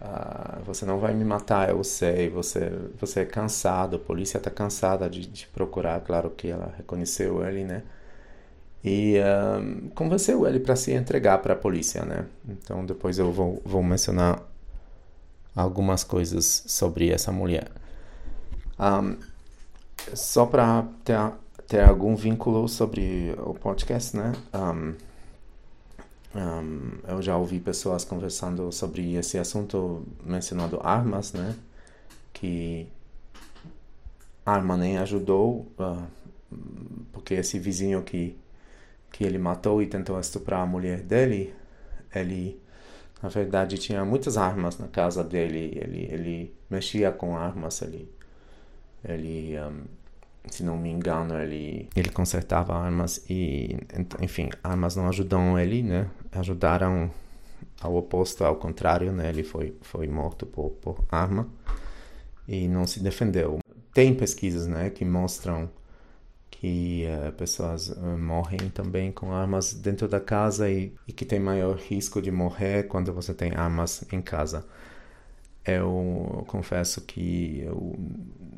uh, 0.00 0.62
você 0.64 0.86
não 0.86 0.98
vai 0.98 1.14
me 1.14 1.24
matar, 1.24 1.70
eu 1.70 1.82
sei. 1.84 2.28
Você, 2.30 2.72
você 2.98 3.20
é 3.20 3.24
cansado, 3.24 3.96
a 3.96 3.98
polícia 3.98 4.38
está 4.38 4.50
cansada 4.50 5.08
de, 5.08 5.26
de, 5.26 5.46
procurar. 5.48 6.00
Claro 6.00 6.30
que 6.30 6.48
ela 6.48 6.72
reconheceu 6.76 7.44
ele, 7.46 7.64
né? 7.64 7.82
E 8.84 9.14
convenceu 9.94 10.46
ele 10.46 10.60
para 10.60 10.76
se 10.76 10.92
entregar 10.92 11.38
para 11.38 11.54
a 11.54 11.56
polícia, 11.56 12.04
né? 12.04 12.26
Então 12.46 12.84
depois 12.84 13.18
eu 13.18 13.32
vou, 13.32 13.62
vou 13.64 13.82
mencionar 13.82 14.42
algumas 15.56 16.04
coisas 16.04 16.64
sobre 16.66 17.10
essa 17.10 17.32
mulher. 17.32 17.68
Um, 18.78 19.16
só 20.12 20.44
para 20.44 20.84
ter, 21.04 21.16
ter 21.68 21.80
algum 21.80 22.16
vínculo 22.16 22.68
sobre 22.68 23.34
o 23.38 23.54
podcast, 23.54 24.16
né? 24.16 24.32
Um, 24.52 24.94
um, 26.34 26.98
eu 27.08 27.22
já 27.22 27.36
ouvi 27.36 27.60
pessoas 27.60 28.04
conversando 28.04 28.72
sobre 28.72 29.14
esse 29.14 29.38
assunto 29.38 30.04
mencionando 30.24 30.80
armas, 30.82 31.32
né? 31.32 31.54
Que 32.32 32.88
arma 34.44 34.76
nem 34.76 34.98
ajudou, 34.98 35.72
uh, 35.78 36.04
porque 37.12 37.34
esse 37.34 37.58
vizinho 37.58 38.02
que 38.02 38.36
que 39.12 39.22
ele 39.22 39.38
matou 39.38 39.80
e 39.80 39.86
tentou 39.86 40.18
estuprar 40.18 40.62
a 40.62 40.66
mulher 40.66 41.00
dele, 41.00 41.54
ele 42.12 42.60
na 43.22 43.28
verdade 43.28 43.78
tinha 43.78 44.04
muitas 44.04 44.36
armas 44.36 44.76
na 44.78 44.88
casa 44.88 45.22
dele, 45.22 45.78
ele 45.80 46.04
ele 46.12 46.54
mexia 46.68 47.12
com 47.12 47.36
armas, 47.36 47.80
ele 47.82 48.10
ele 49.04 49.56
um, 49.60 49.84
se 50.48 50.62
não 50.62 50.76
me 50.76 50.90
engano, 50.90 51.38
ele, 51.40 51.88
ele 51.96 52.10
consertava 52.10 52.74
armas 52.74 53.24
e, 53.28 53.76
enfim, 54.20 54.50
armas 54.62 54.94
não 54.96 55.08
ajudam 55.08 55.58
ele, 55.58 55.82
né? 55.82 56.08
Ajudaram 56.32 57.10
ao 57.80 57.96
oposto, 57.96 58.44
ao 58.44 58.56
contrário, 58.56 59.12
né? 59.12 59.28
Ele 59.28 59.42
foi, 59.42 59.76
foi 59.80 60.06
morto 60.06 60.46
por, 60.46 60.70
por 60.70 61.04
arma 61.10 61.48
e 62.46 62.68
não 62.68 62.86
se 62.86 63.00
defendeu. 63.00 63.58
Tem 63.92 64.14
pesquisas, 64.14 64.66
né, 64.66 64.90
que 64.90 65.04
mostram 65.04 65.70
que 66.50 67.04
uh, 67.06 67.32
pessoas 67.32 67.88
uh, 67.88 68.18
morrem 68.18 68.70
também 68.70 69.12
com 69.12 69.32
armas 69.32 69.72
dentro 69.72 70.08
da 70.08 70.20
casa 70.20 70.68
e, 70.70 70.92
e 71.06 71.12
que 71.12 71.24
tem 71.24 71.38
maior 71.38 71.76
risco 71.76 72.20
de 72.20 72.30
morrer 72.30 72.84
quando 72.84 73.12
você 73.12 73.32
tem 73.32 73.52
armas 73.54 74.04
em 74.12 74.20
casa 74.20 74.64
eu 75.64 76.44
confesso 76.46 77.00
que 77.00 77.62
eu 77.64 77.96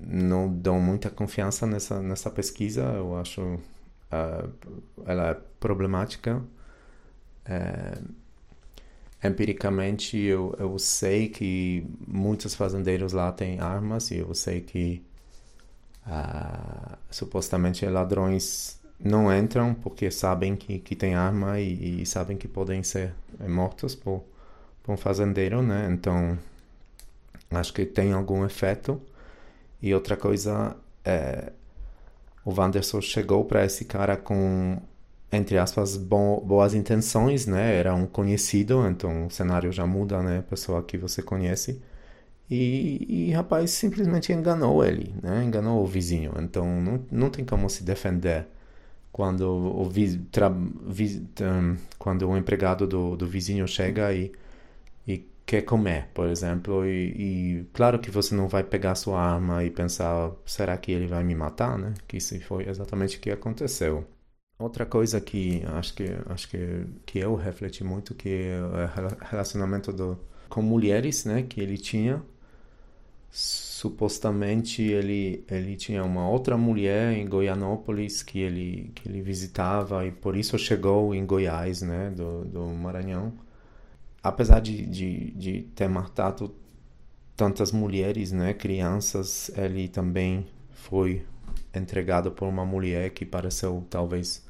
não 0.06 0.48
dou 0.48 0.80
muita 0.80 1.10
confiança 1.10 1.66
nessa 1.66 2.00
nessa 2.02 2.30
pesquisa 2.30 2.82
eu 2.82 3.16
acho 3.16 3.42
uh, 3.42 4.52
ela 5.04 5.30
é 5.30 5.34
problemática 5.60 6.42
é, 7.44 7.98
empiricamente 9.22 10.18
eu, 10.18 10.54
eu 10.58 10.78
sei 10.78 11.28
que 11.28 11.86
muitos 12.06 12.54
fazendeiros 12.54 13.12
lá 13.12 13.32
têm 13.32 13.60
armas 13.60 14.10
e 14.10 14.18
eu 14.18 14.34
sei 14.34 14.60
que 14.60 15.02
uh, 16.06 16.96
supostamente 17.10 17.84
ladrões 17.86 18.80
não 18.98 19.34
entram 19.36 19.74
porque 19.74 20.10
sabem 20.10 20.56
que, 20.56 20.78
que 20.78 20.96
tem 20.96 21.14
arma 21.14 21.60
e, 21.60 22.02
e 22.02 22.06
sabem 22.06 22.36
que 22.36 22.48
podem 22.48 22.82
ser 22.82 23.12
mortos 23.48 23.94
por, 23.94 24.24
por 24.82 24.92
um 24.92 24.96
fazendeiro, 24.96 25.62
né? 25.62 25.88
Então 25.92 26.38
Acho 27.50 27.72
que 27.72 27.84
tem 27.86 28.12
algum 28.12 28.44
efeito. 28.44 29.00
E 29.80 29.94
outra 29.94 30.16
coisa, 30.16 30.76
é, 31.04 31.52
o 32.44 32.52
Wanderson 32.52 33.00
chegou 33.00 33.44
para 33.44 33.64
esse 33.64 33.84
cara 33.84 34.16
com, 34.16 34.80
entre 35.32 35.58
aspas, 35.58 35.96
bo 35.96 36.40
boas 36.40 36.74
intenções, 36.74 37.46
né? 37.46 37.76
Era 37.76 37.94
um 37.94 38.06
conhecido, 38.06 38.86
então 38.88 39.26
o 39.26 39.30
cenário 39.30 39.72
já 39.72 39.86
muda, 39.86 40.22
né? 40.22 40.42
Pessoa 40.48 40.82
que 40.82 40.96
você 40.98 41.22
conhece. 41.22 41.80
E, 42.50 43.28
e 43.28 43.32
rapaz 43.32 43.72
simplesmente 43.72 44.32
enganou 44.32 44.84
ele, 44.84 45.12
né? 45.22 45.44
Enganou 45.44 45.82
o 45.82 45.86
vizinho. 45.86 46.32
Então 46.40 46.80
não, 46.80 47.04
não 47.10 47.30
tem 47.30 47.44
como 47.44 47.68
se 47.68 47.82
defender 47.84 48.46
quando 49.16 49.42
o, 49.50 49.88
vi, 49.88 50.20
vi, 50.86 51.26
um, 51.40 51.76
quando 51.98 52.28
o 52.28 52.36
empregado 52.36 52.86
do, 52.86 53.16
do 53.16 53.26
vizinho 53.26 53.66
chega 53.66 54.12
e 54.12 54.30
quer 55.46 55.62
comer, 55.62 56.08
por 56.12 56.28
exemplo, 56.28 56.84
e, 56.84 57.60
e, 57.60 57.64
claro 57.72 58.00
que 58.00 58.10
você 58.10 58.34
não 58.34 58.48
vai 58.48 58.64
pegar 58.64 58.94
sua 58.96 59.20
arma 59.20 59.64
e 59.64 59.70
pensar, 59.70 60.32
será 60.44 60.76
que 60.76 60.90
ele 60.92 61.06
vai 61.06 61.22
me 61.24 61.34
matar, 61.36 61.78
né? 61.78 61.94
Que 62.08 62.16
isso 62.18 62.38
foi 62.40 62.68
exatamente 62.68 63.16
o 63.16 63.20
que 63.20 63.30
aconteceu. 63.30 64.04
Outra 64.58 64.86
coisa 64.86 65.20
que 65.20 65.62
acho 65.66 65.94
que 65.94 66.04
acho 66.28 66.48
que 66.48 66.86
que 67.04 67.18
eu 67.18 67.34
refleti 67.34 67.84
muito 67.84 68.14
que 68.14 68.28
é 68.30 68.60
o 68.62 69.24
relacionamento 69.26 69.92
do 69.92 70.18
com 70.48 70.62
mulheres, 70.62 71.24
né, 71.26 71.42
que 71.42 71.60
ele 71.60 71.76
tinha. 71.78 72.22
Supostamente 73.30 74.82
ele 74.82 75.44
ele 75.50 75.76
tinha 75.76 76.02
uma 76.04 76.28
outra 76.28 76.56
mulher 76.56 77.12
em 77.12 77.28
Goianópolis 77.28 78.22
que 78.22 78.40
ele 78.40 78.90
que 78.94 79.08
ele 79.08 79.20
visitava 79.20 80.06
e 80.06 80.10
por 80.10 80.36
isso 80.36 80.58
chegou 80.58 81.14
em 81.14 81.26
Goiás, 81.26 81.82
né, 81.82 82.10
do, 82.10 82.44
do 82.46 82.66
Maranhão 82.68 83.32
apesar 84.28 84.60
de, 84.60 84.84
de, 84.86 85.30
de 85.32 85.62
ter 85.74 85.88
matado 85.88 86.54
tantas 87.36 87.70
mulheres, 87.70 88.32
né, 88.32 88.54
crianças, 88.54 89.50
ele 89.56 89.88
também 89.88 90.46
foi 90.72 91.24
entregado 91.74 92.30
por 92.30 92.48
uma 92.48 92.64
mulher 92.64 93.10
que 93.10 93.24
pareceu 93.24 93.86
talvez 93.90 94.44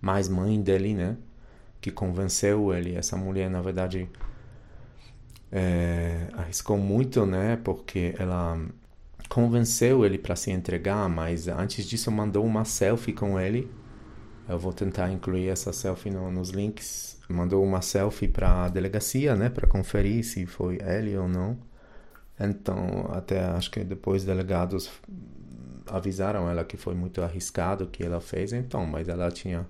mais 0.00 0.28
mãe 0.28 0.60
dele, 0.60 0.94
né, 0.94 1.16
que 1.80 1.90
convenceu 1.90 2.72
ele. 2.72 2.94
Essa 2.94 3.16
mulher, 3.16 3.50
na 3.50 3.60
verdade, 3.60 4.08
é, 5.50 6.28
arriscou 6.34 6.78
muito, 6.78 7.26
né, 7.26 7.58
porque 7.62 8.14
ela 8.18 8.58
convenceu 9.28 10.06
ele 10.06 10.16
para 10.16 10.36
se 10.36 10.50
entregar, 10.50 11.08
mas 11.08 11.48
antes 11.48 11.84
disso 11.84 12.10
mandou 12.10 12.44
uma 12.44 12.64
selfie 12.64 13.12
com 13.12 13.38
ele. 13.38 13.70
Eu 14.48 14.58
vou 14.58 14.72
tentar 14.72 15.10
incluir 15.10 15.48
essa 15.48 15.72
selfie 15.72 16.10
no, 16.10 16.30
nos 16.30 16.50
links 16.50 17.18
mandou 17.28 17.62
uma 17.62 17.82
selfie 17.82 18.28
para 18.28 18.64
a 18.64 18.68
delegacia, 18.68 19.36
né, 19.36 19.48
para 19.48 19.66
conferir 19.66 20.24
se 20.24 20.46
foi 20.46 20.78
ele 20.80 21.16
ou 21.16 21.28
não. 21.28 21.58
Então, 22.40 23.08
até 23.12 23.40
acho 23.44 23.70
que 23.70 23.84
depois 23.84 24.24
delegados 24.24 24.90
avisaram 25.86 26.48
ela 26.48 26.64
que 26.64 26.76
foi 26.76 26.94
muito 26.94 27.22
arriscado 27.22 27.84
o 27.84 27.88
que 27.88 28.02
ela 28.02 28.20
fez, 28.20 28.52
então, 28.52 28.86
mas 28.86 29.08
ela 29.08 29.30
tinha 29.30 29.66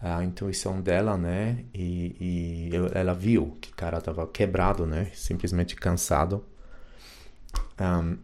a 0.00 0.22
intuição 0.22 0.80
dela, 0.80 1.16
né? 1.16 1.64
E, 1.74 2.16
e 2.20 2.70
ela 2.94 3.14
viu 3.14 3.56
que 3.60 3.70
o 3.70 3.74
cara 3.74 4.00
tava 4.00 4.26
quebrado, 4.26 4.86
né? 4.86 5.10
Simplesmente 5.14 5.74
cansado. 5.74 6.44
Um, 7.80 8.18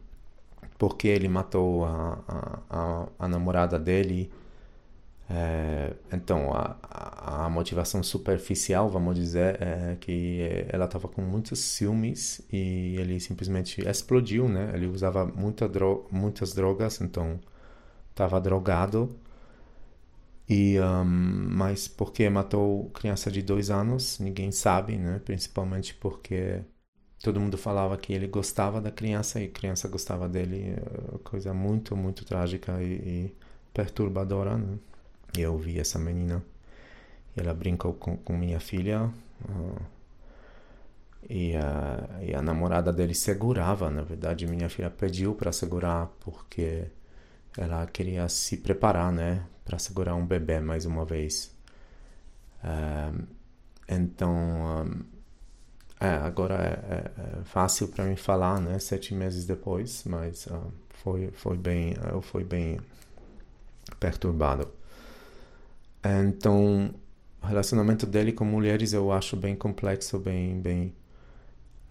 porque 0.79 1.09
ele 1.09 1.29
matou 1.29 1.85
a, 1.85 2.19
a, 2.29 2.59
a, 2.71 3.09
a 3.21 3.29
namorada 3.29 3.79
dele 3.79 4.31
é, 5.35 5.95
então, 6.13 6.53
a, 6.53 7.45
a, 7.47 7.49
motivação 7.49 8.03
superficial, 8.03 8.91
vamos 8.91 9.15
dizer, 9.17 9.57
é 9.63 9.97
que 9.99 10.67
ela 10.69 10.85
estava 10.85 11.09
com 11.09 11.23
muitos 11.23 11.59
ciúmes 11.61 12.43
e 12.53 12.97
ele 12.99 13.19
simplesmente 13.19 13.81
explodiu, 13.89 14.47
né? 14.47 14.71
Ele 14.75 14.87
usava 14.87 15.25
muita 15.25 15.67
dro 15.67 16.07
muitas 16.11 16.53
drogas, 16.53 17.01
então 17.01 17.41
estava 18.11 18.41
drogado. 18.41 19.17
E, 20.49 20.79
um, 20.81 21.05
mas 21.05 21.89
porque 21.89 22.29
matou 22.29 22.91
criança 22.91 23.31
de 23.31 23.41
dois 23.43 23.71
anos, 23.71 24.19
ninguém 24.19 24.53
sabe, 24.53 24.97
né? 24.99 25.21
Principalmente 25.25 25.95
porque 25.95 26.63
todo 27.23 27.41
mundo 27.41 27.57
falava 27.59 27.97
que 27.97 28.13
ele 28.13 28.27
gostava 28.27 28.81
da 28.81 28.91
criança 28.91 29.41
e 29.41 29.47
a 29.47 29.51
criança 29.51 29.89
gostava 29.89 30.29
dele. 30.29 30.75
É 31.15 31.19
coisa 31.25 31.55
muito, 31.55 31.97
muito 31.97 32.25
trágica 32.25 32.83
e, 32.83 32.87
e 33.29 33.37
perturbadora, 33.73 34.59
né? 34.59 34.79
Eu 35.41 35.57
vi 35.57 35.79
essa 35.79 35.99
menina. 35.99 36.43
Ela 37.37 37.55
brincou 37.55 37.95
com, 37.95 38.17
com 38.17 38.37
minha 38.37 38.61
filha 38.61 39.11
uh, 39.49 39.83
e, 41.29 41.57
a, 41.57 42.21
e 42.21 42.35
a 42.35 42.43
namorada 42.43 42.93
dele 42.93 43.15
segurava 43.15 43.91
na 43.91 44.03
verdade. 44.03 44.47
Minha 44.47 44.69
filha 44.69 44.91
pediu 44.91 45.35
para 45.35 45.53
segurar 45.53 46.09
porque 46.21 46.85
ela 47.57 47.87
queria 47.87 48.29
se 48.29 48.57
preparar 48.59 49.13
né 49.13 49.47
para 49.65 49.79
segurar 49.79 50.15
um 50.15 50.27
bebê 50.27 50.61
mais 50.61 50.85
uma 50.85 51.05
vez. 51.05 51.55
Uh, 52.63 53.27
então 53.89 54.35
um, 54.35 55.05
é, 56.01 56.09
agora 56.09 56.55
é, 56.55 56.95
é, 56.95 57.41
é 57.41 57.45
fácil 57.45 57.89
para 57.89 58.05
mim 58.05 58.17
falar 58.17 58.61
né 58.61 58.79
sete 58.79 59.15
meses 59.15 59.45
depois 59.45 60.05
mas 60.05 60.47
uh, 60.47 60.73
foi 60.91 61.31
foi 61.33 61.57
bem 61.57 61.95
eu 62.11 62.23
fui 62.23 62.45
bem 62.45 62.79
perturbado 63.99 64.69
então, 66.05 66.95
o 67.43 67.47
relacionamento 67.47 68.07
dele 68.07 68.33
com 68.33 68.45
mulheres 68.45 68.93
eu 68.93 69.13
acho 69.13 69.37
bem 69.37 69.55
complexo, 69.55 70.19
bem, 70.19 70.61
bem 70.61 70.95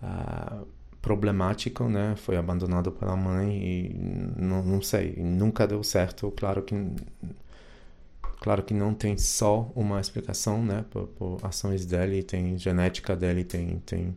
uh, 0.03 0.67
problemático, 1.01 1.85
né? 1.89 2.15
Foi 2.17 2.37
abandonado 2.37 2.91
pela 2.91 3.15
mãe 3.15 3.57
e 3.63 3.93
não, 4.37 4.63
não 4.63 4.81
sei, 4.81 5.15
nunca 5.17 5.65
deu 5.67 5.83
certo. 5.83 6.31
Claro 6.31 6.63
que 6.63 6.75
claro 8.39 8.63
que 8.63 8.73
não 8.73 8.93
tem 8.93 9.17
só 9.17 9.71
uma 9.75 9.99
explicação, 10.01 10.63
né? 10.63 10.85
Por, 10.89 11.07
por 11.07 11.39
ações 11.45 11.85
dele, 11.85 12.23
tem 12.23 12.57
genética 12.57 13.15
dele, 13.15 13.43
tem 13.43 13.79
tem 13.79 14.15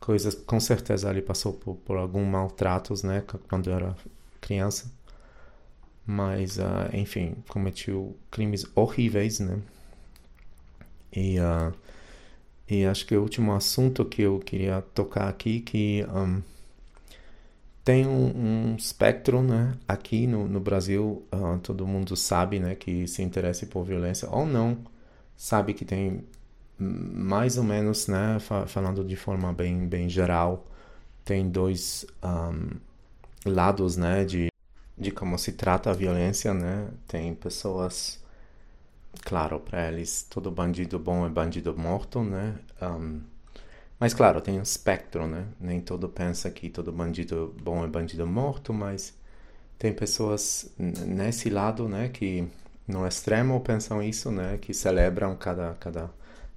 coisas. 0.00 0.34
Com 0.34 0.60
certeza 0.60 1.10
ele 1.10 1.22
passou 1.22 1.52
por, 1.54 1.76
por 1.76 1.96
alguns 1.96 2.26
maltratos, 2.26 3.02
né? 3.02 3.22
Quando 3.48 3.70
era 3.70 3.96
criança 4.40 4.90
mas 6.06 6.58
uh, 6.58 6.90
enfim 6.92 7.36
cometeu 7.48 8.16
crimes 8.30 8.66
horríveis 8.74 9.40
né? 9.40 9.58
E 11.12 11.38
uh, 11.38 11.72
e 12.68 12.84
acho 12.86 13.06
que 13.06 13.16
o 13.16 13.22
último 13.22 13.52
assunto 13.54 14.04
que 14.04 14.22
eu 14.22 14.38
queria 14.38 14.82
tocar 14.94 15.28
aqui 15.28 15.60
que 15.60 16.04
um, 16.08 16.42
tem 17.84 18.06
um, 18.06 18.72
um, 18.72 18.76
espectro 18.76 19.42
né? 19.42 19.76
Aqui 19.86 20.26
no, 20.26 20.48
no 20.48 20.60
Brasil 20.60 21.22
uh, 21.32 21.58
todo 21.62 21.86
mundo 21.86 22.16
sabe 22.16 22.58
né 22.58 22.74
que 22.74 23.06
se 23.06 23.22
interessa 23.22 23.66
por 23.66 23.84
violência 23.84 24.28
ou 24.30 24.46
não 24.46 24.78
sabe 25.36 25.74
que 25.74 25.84
tem 25.84 26.24
mais 26.78 27.56
ou 27.56 27.64
menos 27.64 28.08
né 28.08 28.38
falando 28.66 29.04
de 29.04 29.16
forma 29.16 29.52
bem 29.52 29.86
bem 29.86 30.08
geral 30.08 30.64
tem 31.24 31.48
dois 31.48 32.06
um, 32.22 32.70
lados 33.50 33.96
né 33.96 34.24
de 34.24 34.53
de 34.96 35.10
como 35.10 35.38
se 35.38 35.52
trata 35.52 35.90
a 35.90 35.94
violência, 35.94 36.54
né? 36.54 36.88
Tem 37.08 37.34
pessoas, 37.34 38.22
claro, 39.24 39.60
para 39.60 39.88
eles 39.88 40.26
todo 40.28 40.50
bandido 40.50 40.98
bom 40.98 41.26
é 41.26 41.28
bandido 41.28 41.76
morto, 41.76 42.22
né? 42.22 42.56
Um, 42.82 43.20
mas 43.98 44.14
claro, 44.14 44.40
tem 44.40 44.58
um 44.58 44.62
espectro, 44.62 45.26
né? 45.26 45.46
Nem 45.60 45.80
todo 45.80 46.08
pensa 46.08 46.50
que 46.50 46.68
todo 46.70 46.92
bandido 46.92 47.54
bom 47.62 47.84
é 47.84 47.88
bandido 47.88 48.26
morto, 48.26 48.72
mas 48.72 49.14
tem 49.78 49.92
pessoas 49.92 50.72
nesse 50.78 51.50
lado, 51.50 51.88
né? 51.88 52.08
Que 52.08 52.48
no 52.86 53.06
extremo 53.06 53.60
pensam 53.60 54.02
isso, 54.02 54.30
né? 54.30 54.58
Que 54.58 54.74
celebram 54.74 55.36
cada 55.36 55.74
cada 55.74 56.10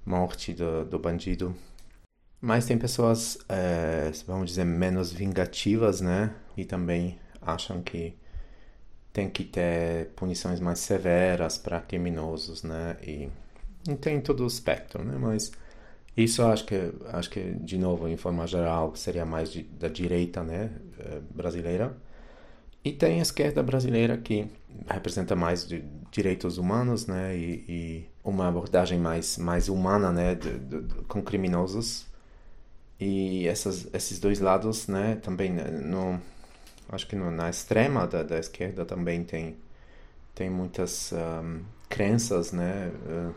morte 0.04 0.52
do, 0.54 0.84
do 0.84 0.98
bandido. 0.98 1.54
Mas 2.40 2.66
tem 2.66 2.78
pessoas, 2.78 3.38
é, 3.48 4.10
vamos 4.26 4.50
dizer, 4.50 4.64
menos 4.64 5.12
vingativas, 5.12 6.00
né? 6.00 6.34
E 6.56 6.64
também 6.64 7.18
acham 7.42 7.82
que 7.82 8.14
tem 9.18 9.28
que 9.28 9.42
ter 9.42 10.10
punições 10.14 10.60
mais 10.60 10.78
severas 10.78 11.58
para 11.58 11.80
criminosos, 11.80 12.62
né? 12.62 12.96
E, 13.02 13.28
tem 13.96 14.20
todo 14.20 14.44
o 14.44 14.46
espectro, 14.46 15.02
né? 15.02 15.16
Mas 15.18 15.50
isso 16.16 16.40
acho 16.44 16.64
que 16.64 16.92
acho 17.12 17.28
que 17.28 17.40
de 17.54 17.78
novo 17.78 18.06
em 18.06 18.16
forma 18.16 18.46
geral 18.46 18.94
seria 18.94 19.26
mais 19.26 19.50
de, 19.50 19.64
da 19.64 19.88
direita, 19.88 20.44
né, 20.44 20.70
eh, 21.00 21.20
brasileira. 21.34 21.96
E 22.84 22.92
tem 22.92 23.18
a 23.18 23.22
esquerda 23.22 23.62
brasileira 23.62 24.16
que 24.16 24.46
representa 24.88 25.34
mais 25.34 25.66
de 25.66 25.82
direitos 26.12 26.56
humanos, 26.58 27.06
né, 27.08 27.36
e, 27.36 27.64
e 27.68 28.06
uma 28.22 28.48
abordagem 28.48 28.98
mais 29.00 29.36
mais 29.38 29.68
humana, 29.68 30.12
né, 30.12 30.34
de, 30.36 30.58
de, 30.60 30.94
com 31.08 31.22
criminosos. 31.22 32.06
E 33.00 33.48
essas, 33.48 33.88
esses 33.94 34.18
dois 34.20 34.40
lados, 34.40 34.86
né, 34.88 35.16
também 35.22 35.52
né, 35.52 35.64
não 35.70 36.20
acho 36.88 37.06
que 37.06 37.16
no, 37.16 37.30
na 37.30 37.50
extrema 37.50 38.06
da, 38.06 38.22
da 38.22 38.38
esquerda 38.38 38.84
também 38.84 39.24
tem 39.24 39.56
tem 40.34 40.48
muitas 40.48 41.12
um, 41.12 41.64
crenças, 41.88 42.52
né, 42.52 42.92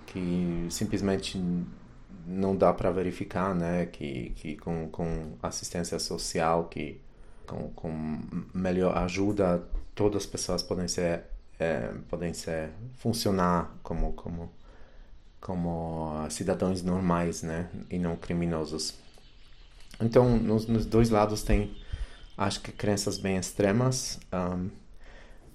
que 0.06 0.68
simplesmente 0.70 1.42
não 2.28 2.56
dá 2.56 2.72
para 2.72 2.92
verificar, 2.92 3.56
né, 3.56 3.88
que, 3.88 4.30
que 4.36 4.56
com, 4.56 4.88
com 4.90 5.34
assistência 5.42 5.98
social, 5.98 6.66
que 6.66 7.02
com, 7.48 7.70
com 7.70 8.20
melhor 8.54 8.96
ajuda, 9.00 9.64
todas 9.96 10.24
as 10.24 10.26
pessoas 10.28 10.62
podem 10.62 10.88
ser 10.88 11.24
é, 11.60 11.92
podem 12.08 12.34
ser 12.34 12.70
funcionar 13.00 13.76
como 13.84 14.14
como 14.14 14.52
como 15.40 16.28
cidadãos 16.30 16.84
normais, 16.84 17.42
né, 17.42 17.68
e 17.90 17.98
não 17.98 18.16
criminosos. 18.16 18.94
Então, 20.00 20.38
nos, 20.38 20.68
nos 20.68 20.86
dois 20.86 21.10
lados 21.10 21.42
tem 21.42 21.76
acho 22.42 22.62
que 22.62 22.72
crenças 22.72 23.18
bem 23.18 23.38
extremas. 23.38 24.20
Um, 24.34 24.70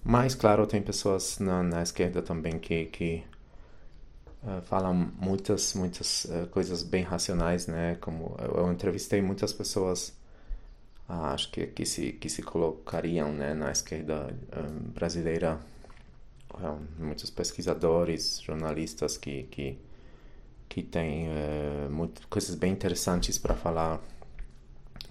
mas, 0.04 0.34
claro, 0.34 0.66
tem 0.66 0.80
pessoas 0.80 1.38
na, 1.40 1.62
na 1.62 1.82
esquerda 1.82 2.22
também 2.22 2.58
que, 2.60 2.86
que 2.86 3.24
uh, 4.44 4.62
falam 4.62 4.94
muitas, 5.18 5.74
muitas 5.74 6.26
uh, 6.26 6.46
coisas 6.48 6.84
bem 6.84 7.02
racionais, 7.02 7.66
né? 7.66 7.96
Como 7.96 8.36
eu, 8.38 8.64
eu 8.64 8.72
entrevistei 8.72 9.20
muitas 9.20 9.52
pessoas, 9.52 10.10
uh, 11.08 11.34
acho 11.34 11.50
que, 11.50 11.66
que, 11.66 11.84
se, 11.84 12.12
que 12.12 12.28
se 12.28 12.42
colocariam 12.42 13.32
né, 13.32 13.52
na 13.52 13.72
esquerda 13.72 14.32
brasileira. 14.94 15.58
muitos 16.98 17.30
pesquisadores, 17.30 18.40
jornalistas 18.42 19.18
que, 19.18 19.42
que, 19.44 19.78
que 20.68 20.82
têm 20.84 21.28
uh, 21.28 21.90
muitas 21.90 22.24
coisas 22.26 22.54
bem 22.54 22.72
interessantes 22.72 23.38
para 23.38 23.54
falar 23.56 24.00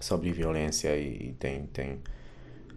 sobre 0.05 0.31
violência 0.31 0.95
e 0.97 1.33
tem 1.33 1.65
tem 1.67 1.99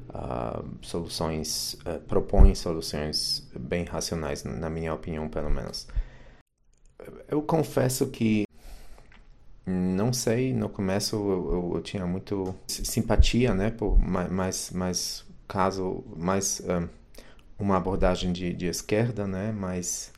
uh, 0.09 0.65
soluções 0.83 1.75
uh, 1.75 2.01
propõe 2.09 2.55
soluções 2.55 3.47
bem 3.59 3.85
racionais 3.85 4.45
na 4.45 4.71
minha 4.71 4.95
opinião 4.95 5.29
pelo 5.29 5.51
menos. 5.51 5.87
Eu 7.29 7.43
confesso 7.43 8.09
que 8.09 8.45
não 9.67 10.13
sei 10.13 10.53
no 10.55 10.69
começo 10.69 11.17
eu, 11.17 11.53
eu, 11.53 11.73
eu 11.77 11.83
tinha 11.83 12.07
muito 12.07 12.55
simpatia 12.67 13.55
né 13.55 13.71
por 13.71 13.99
mais 13.99 14.71
mais 14.71 15.27
caso 15.47 16.03
mais 16.17 16.61
um, 16.61 16.73
ah, 16.73 16.89
uma 17.59 17.77
abordagem 17.77 18.33
de, 18.33 18.55
de 18.55 18.67
esquerda 18.67 19.27
né 19.27 19.53
mas 19.53 20.11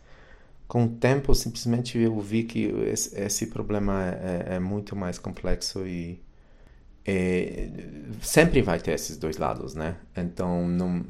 com 0.69 0.85
o 0.85 0.89
tempo 0.89 1.35
simplesmente 1.35 1.99
eu 1.99 2.21
vi 2.21 2.45
que 2.45 2.67
esse, 2.87 3.21
esse 3.21 3.47
problema 3.49 4.05
é, 4.05 4.53
é, 4.53 4.55
é 4.57 4.61
muito 4.61 4.95
mais 4.95 5.19
complexo 5.19 5.85
e 5.85 6.21
é, 7.05 7.69
sempre 8.23 8.63
vai 8.63 8.79
ter 8.79 8.93
esses 8.93 9.17
dois 9.17 9.37
lados, 9.39 9.75
né? 9.75 9.97
Então, 10.17 10.69
não, 10.69 11.05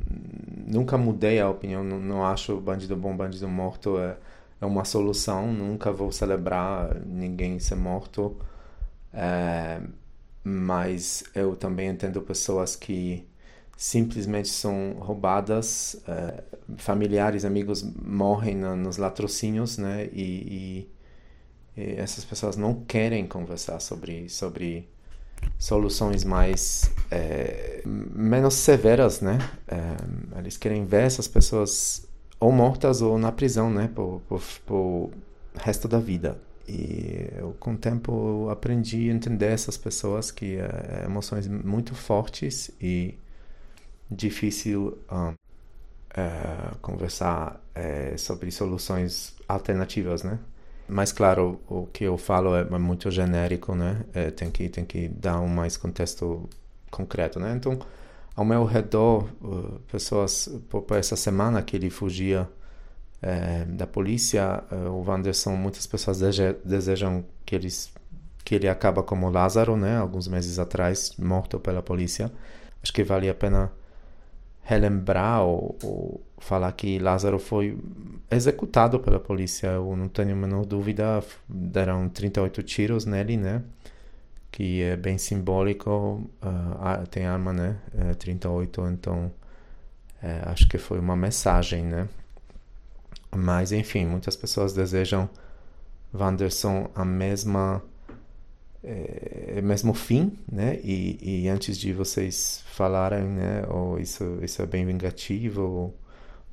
nunca 0.66 0.96
mudei 0.96 1.40
a 1.40 1.48
opinião, 1.48 1.82
não, 1.84 1.98
não 1.98 2.24
acho 2.24 2.60
bandido 2.60 2.96
bom, 2.96 3.16
bandido 3.16 3.48
morto 3.48 3.98
é, 3.98 4.16
é 4.60 4.66
uma 4.66 4.84
solução, 4.84 5.52
nunca 5.52 5.92
vou 5.92 6.12
celebrar 6.12 6.94
ninguém 7.06 7.58
ser 7.58 7.76
morto, 7.76 8.36
é, 9.12 9.80
mas 10.44 11.24
eu 11.34 11.56
também 11.56 11.88
entendo 11.88 12.22
pessoas 12.22 12.76
que 12.76 13.28
simplesmente 13.80 14.48
são 14.48 14.92
roubadas, 15.00 15.94
uh, 16.06 16.76
familiares, 16.76 17.46
amigos 17.46 17.82
morrem 17.82 18.54
na, 18.54 18.76
nos 18.76 18.98
latrocínios, 18.98 19.78
né? 19.78 20.06
E, 20.12 20.88
e, 21.76 21.80
e, 21.80 21.94
essas 21.96 22.22
pessoas 22.24 22.56
não 22.56 22.84
querem 22.84 23.26
conversar 23.26 23.80
sobre 23.80 24.28
sobre 24.28 24.86
soluções 25.58 26.24
mais 26.24 26.90
é, 27.10 27.82
menos 27.84 28.54
severas, 28.54 29.20
né? 29.20 29.38
É, 29.68 30.38
eles 30.38 30.56
querem 30.56 30.84
ver 30.84 31.02
essas 31.02 31.28
pessoas 31.28 32.06
ou 32.38 32.50
mortas 32.50 33.02
ou 33.02 33.18
na 33.18 33.30
prisão, 33.30 33.70
né? 33.70 33.88
Por, 33.94 34.20
por, 34.28 34.42
por 34.66 35.10
resto 35.54 35.86
da 35.86 35.98
vida. 35.98 36.40
E 36.68 37.28
eu, 37.36 37.54
com 37.58 37.72
o 37.72 37.76
tempo, 37.76 38.48
aprendi 38.48 39.10
a 39.10 39.12
entender 39.12 39.46
essas 39.46 39.76
pessoas 39.76 40.30
que 40.30 40.56
é, 40.56 41.02
emoções 41.04 41.46
muito 41.48 41.94
fortes 41.94 42.70
e 42.80 43.14
difícil 44.10 44.98
um, 45.10 45.34
é, 46.16 46.74
conversar 46.80 47.60
é, 47.74 48.16
sobre 48.16 48.50
soluções 48.50 49.34
alternativas, 49.48 50.22
né? 50.22 50.38
Mas 50.90 51.12
claro, 51.12 51.60
o 51.68 51.86
que 51.86 52.04
eu 52.04 52.18
falo 52.18 52.54
é 52.54 52.78
muito 52.78 53.10
genérico, 53.10 53.74
né? 53.74 54.04
É, 54.12 54.30
tem 54.30 54.50
que 54.50 54.68
tem 54.68 54.84
que 54.84 55.08
dar 55.08 55.40
um 55.40 55.48
mais 55.48 55.76
contexto 55.76 56.48
concreto, 56.90 57.38
né? 57.38 57.54
Então, 57.56 57.78
ao 58.34 58.44
meu 58.44 58.64
redor, 58.64 59.28
pessoas 59.90 60.48
por, 60.68 60.82
por, 60.82 60.96
essa 60.96 61.16
semana 61.16 61.62
que 61.62 61.76
ele 61.76 61.90
fugia 61.90 62.48
é, 63.22 63.64
da 63.66 63.86
polícia, 63.86 64.64
uh, 64.70 64.88
o 64.90 65.04
Wanderson, 65.06 65.54
muitas 65.56 65.86
pessoas 65.86 66.18
deseja, 66.20 66.54
desejam 66.64 67.24
que 67.44 67.54
eles 67.54 67.92
que 68.44 68.54
ele 68.54 68.68
acaba 68.68 69.02
como 69.02 69.30
Lázaro, 69.30 69.76
né? 69.76 69.98
Alguns 69.98 70.26
meses 70.26 70.58
atrás, 70.58 71.14
morto 71.18 71.60
pela 71.60 71.82
polícia. 71.82 72.32
Acho 72.82 72.92
que 72.92 73.04
vale 73.04 73.28
a 73.28 73.34
pena 73.34 73.70
relembrar 74.62 75.42
ou, 75.42 75.76
falar 76.40 76.72
que 76.72 76.98
Lázaro 76.98 77.38
foi 77.38 77.78
executado 78.30 78.98
pela 78.98 79.20
polícia. 79.20 79.68
Eu 79.68 79.94
não 79.96 80.08
tenho 80.08 80.32
a 80.32 80.36
menor 80.36 80.64
dúvida. 80.66 81.22
Deram 81.48 82.08
38 82.08 82.62
tiros 82.62 83.04
nele, 83.04 83.36
né? 83.36 83.62
Que 84.50 84.82
é 84.82 84.96
bem 84.96 85.18
simbólico. 85.18 86.28
Uh, 86.42 87.06
tem 87.08 87.26
arma, 87.26 87.52
né? 87.52 87.76
É 87.96 88.14
38, 88.14 88.86
então 88.88 89.30
é, 90.22 90.42
acho 90.46 90.68
que 90.68 90.78
foi 90.78 90.98
uma 90.98 91.16
mensagem, 91.16 91.84
né? 91.84 92.08
Mas 93.34 93.70
enfim, 93.72 94.06
muitas 94.06 94.34
pessoas 94.36 94.72
desejam 94.72 95.28
Wanderson 96.12 96.90
a 96.94 97.04
mesma 97.04 97.82
é, 98.82 99.60
mesmo 99.62 99.94
fim, 99.94 100.36
né? 100.50 100.80
E, 100.82 101.44
e, 101.44 101.48
antes 101.48 101.78
de 101.78 101.92
vocês 101.92 102.62
falarem, 102.72 103.24
né? 103.24 103.64
Ou 103.68 103.98
isso 103.98 104.38
isso 104.42 104.62
é 104.62 104.66
bem 104.66 104.86
vingativo, 104.86 105.62
ou 105.62 105.99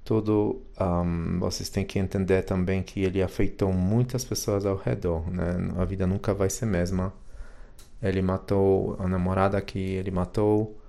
tudo, 0.08 0.62
um, 0.80 1.38
vocês 1.38 1.68
têm 1.68 1.84
que 1.84 2.00
entender 2.00 2.42
também 2.44 2.82
que 2.82 3.02
ele 3.02 3.22
afetou 3.22 3.74
muitas 3.74 4.24
pessoas 4.24 4.66
ao 4.66 4.78
redor, 4.78 5.30
né? 5.30 5.58
A 5.78 5.84
vida 5.84 6.08
nunca 6.08 6.34
vai 6.34 6.50
ser 6.50 6.66
mesma. 6.66 7.12
Ele 8.02 8.22
matou 8.22 8.96
a 9.00 9.06
namorada 9.06 9.62
que 9.62 9.78
ele 9.78 10.10
matou 10.10 10.80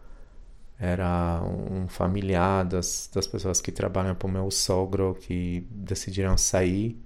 era 0.79 1.43
um 1.43 1.89
familiar 1.89 2.65
das, 2.65 3.11
das 3.13 3.27
pessoas 3.27 3.61
que 3.61 3.73
trabalham 3.73 4.15
para 4.15 4.29
o 4.29 4.31
meu 4.31 4.49
sogro 4.53 5.17
que 5.21 5.67
decidiram 5.73 6.39
sair 6.39 6.97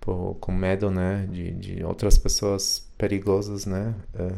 por, 0.00 0.34
com 0.40 0.50
medo 0.50 0.90
né 0.90 1.28
de, 1.30 1.52
de 1.52 1.84
outras 1.84 2.18
pessoas 2.18 2.84
perigosas 2.98 3.66
né 3.66 3.94
é, 4.14 4.32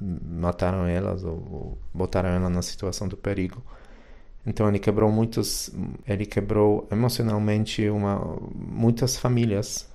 mataram 0.00 0.86
elas 0.86 1.22
ou, 1.22 1.34
ou 1.34 1.78
botaram 1.94 2.30
ela 2.30 2.50
na 2.50 2.62
situação 2.62 3.06
do 3.06 3.16
perigo 3.16 3.62
então 4.46 4.68
ele 4.68 4.78
quebrou 4.78 5.10
muitos 5.10 5.70
ele 6.06 6.24
quebrou 6.24 6.86
emocionalmente 6.90 7.88
uma 7.88 8.38
muitas 8.54 9.16
famílias 9.16 9.90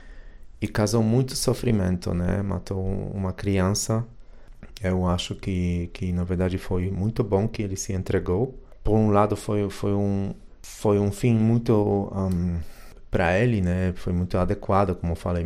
e 0.61 0.67
causou 0.67 1.01
muito 1.01 1.35
sofrimento 1.35 2.13
né 2.13 2.41
matou 2.41 2.83
uma 3.13 3.33
criança 3.33 4.05
eu 4.83 5.05
acho 5.07 5.35
que, 5.35 5.89
que 5.93 6.11
na 6.11 6.23
verdade 6.23 6.57
foi 6.57 6.89
muito 6.89 7.23
bom 7.23 7.47
que 7.47 7.61
ele 7.61 7.75
se 7.77 7.93
entregou. 7.93 8.57
Por 8.83 8.95
um 8.95 9.11
lado 9.11 9.35
foi 9.35 9.69
foi 9.69 9.93
um 9.93 10.33
foi 10.61 10.99
um 10.99 11.11
fim 11.11 11.35
muito 11.35 11.73
um, 12.15 12.59
para 13.11 13.37
ele, 13.39 13.61
né? 13.61 13.93
Foi 13.95 14.13
muito 14.13 14.37
adequado, 14.37 14.95
como 14.95 15.13
eu 15.13 15.15
falei, 15.15 15.45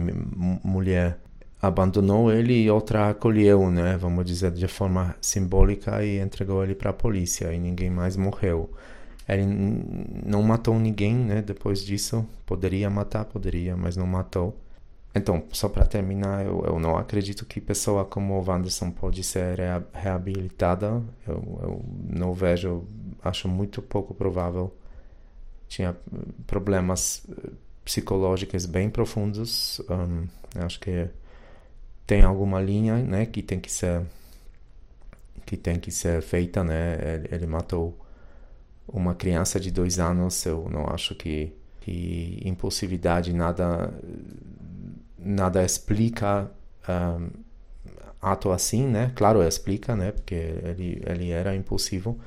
mulher 0.64 1.20
abandonou 1.62 2.32
ele 2.32 2.54
e 2.64 2.70
outra 2.70 3.10
acolheu, 3.10 3.70
né? 3.72 3.98
Vamos 3.98 4.26
dizer 4.26 4.52
de 4.52 4.68
forma 4.68 5.16
simbólica 5.22 6.04
e 6.04 6.20
entregou 6.20 6.64
ele 6.64 6.76
para 6.76 6.92
a 6.92 6.94
polícia 6.94 7.52
e 7.54 7.60
ninguém 7.60 7.90
mais 7.90 8.16
morreu. 8.16 8.70
Ele 9.28 9.46
não 10.26 10.44
matou 10.44 10.80
ninguém, 10.80 11.16
né? 11.16 11.42
Depois 11.42 11.84
disso, 11.84 12.26
poderia 12.46 12.90
matar, 12.90 13.26
poderia, 13.26 13.76
mas 13.76 13.98
não 13.98 14.06
matou. 14.06 14.56
Então, 15.16 15.44
só 15.52 15.70
para 15.70 15.86
terminar, 15.86 16.46
eu, 16.46 16.64
eu, 16.66 16.80
não 16.80 16.98
acredito 16.98 17.46
que 17.46 17.62
pessoa 17.62 18.04
como 18.04 18.34
o 18.34 18.44
Wanderson 18.46 18.92
pode 18.92 19.24
ser 19.24 19.58
reabilitada. 19.94 21.02
Eu, 21.26 21.60
eu 21.64 21.86
não 22.10 22.34
vejo, 22.34 22.84
acho 23.24 23.48
muito 23.48 23.82
pouco 23.82 24.14
provável. 24.14 24.76
Tinha 25.70 25.96
problemas 26.46 27.26
eh, 27.30 27.50
psicológicos 27.86 28.66
bem 28.66 28.90
profundos. 28.90 29.82
Um, 29.90 30.28
acho 30.60 30.80
que 30.82 31.08
tem 32.06 32.22
alguma 32.24 32.62
linha, 32.62 32.98
né, 32.98 33.26
que 33.26 33.42
tem 33.42 33.60
que 33.60 33.72
ser 33.72 34.04
que 35.46 35.56
tem 35.56 35.80
que 35.80 35.92
ser 35.92 36.22
feita, 36.22 36.64
né? 36.64 36.98
Ele, 37.16 37.30
ele 37.32 37.48
matou 37.48 37.96
uma 38.98 39.16
criança 39.16 39.60
de 39.60 39.72
dois 39.72 40.00
anos. 40.00 40.46
Eu 40.46 40.68
não 40.70 40.88
acho 40.88 41.16
que 41.16 41.54
que 41.82 42.42
impulsividade 42.44 43.32
nada 43.32 43.94
nada 45.20 45.64
explica 45.64 46.50
um, 46.90 47.30
ato 48.22 48.52
assim, 48.52 48.88
né? 48.88 49.12
Claro, 49.16 49.44
explica, 49.44 49.96
né? 49.96 50.12
Porque 50.12 50.36
ele, 50.36 51.02
ele 51.06 51.30
era 51.30 51.56
impulsivo, 51.56 52.20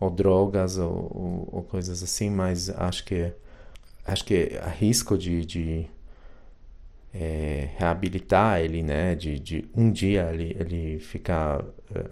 ou 0.00 0.10
drogas, 0.10 0.76
ou, 0.78 0.90
ou, 0.90 1.48
ou 1.52 1.62
coisas 1.62 2.02
assim, 2.02 2.30
mas 2.30 2.68
acho 2.70 3.04
que 3.04 3.32
acho 4.04 4.24
que 4.24 4.50
risco 4.78 5.16
de, 5.18 5.44
de 5.44 5.86
é, 7.14 7.70
reabilitar 7.76 8.60
ele, 8.60 8.82
né? 8.82 9.14
De, 9.14 9.38
de 9.38 9.68
um 9.74 9.90
dia 9.90 10.30
ele, 10.32 10.56
ele 10.58 10.98
ficar 10.98 11.64
é, 11.94 12.04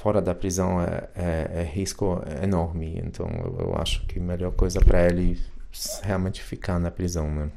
fora 0.00 0.22
da 0.22 0.34
prisão 0.34 0.80
é, 0.80 1.08
é, 1.14 1.50
é, 1.60 1.62
risco 1.62 2.22
enorme. 2.42 3.00
Então 3.04 3.28
eu, 3.28 3.66
eu 3.66 3.76
acho 3.76 4.06
que 4.06 4.18
a 4.18 4.22
melhor 4.22 4.52
coisa 4.52 4.80
para 4.80 5.06
ele 5.06 5.38
realmente 6.02 6.42
ficar 6.42 6.78
na 6.78 6.90
prisão, 6.90 7.30
né? 7.30 7.50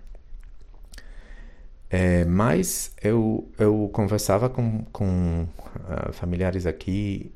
É, 1.89 2.25
mas 2.25 2.93
eu, 3.01 3.47
eu 3.57 3.89
conversava 3.93 4.49
com, 4.49 4.83
com 4.91 5.47
uh, 5.77 6.11
familiares 6.11 6.65
aqui 6.65 7.31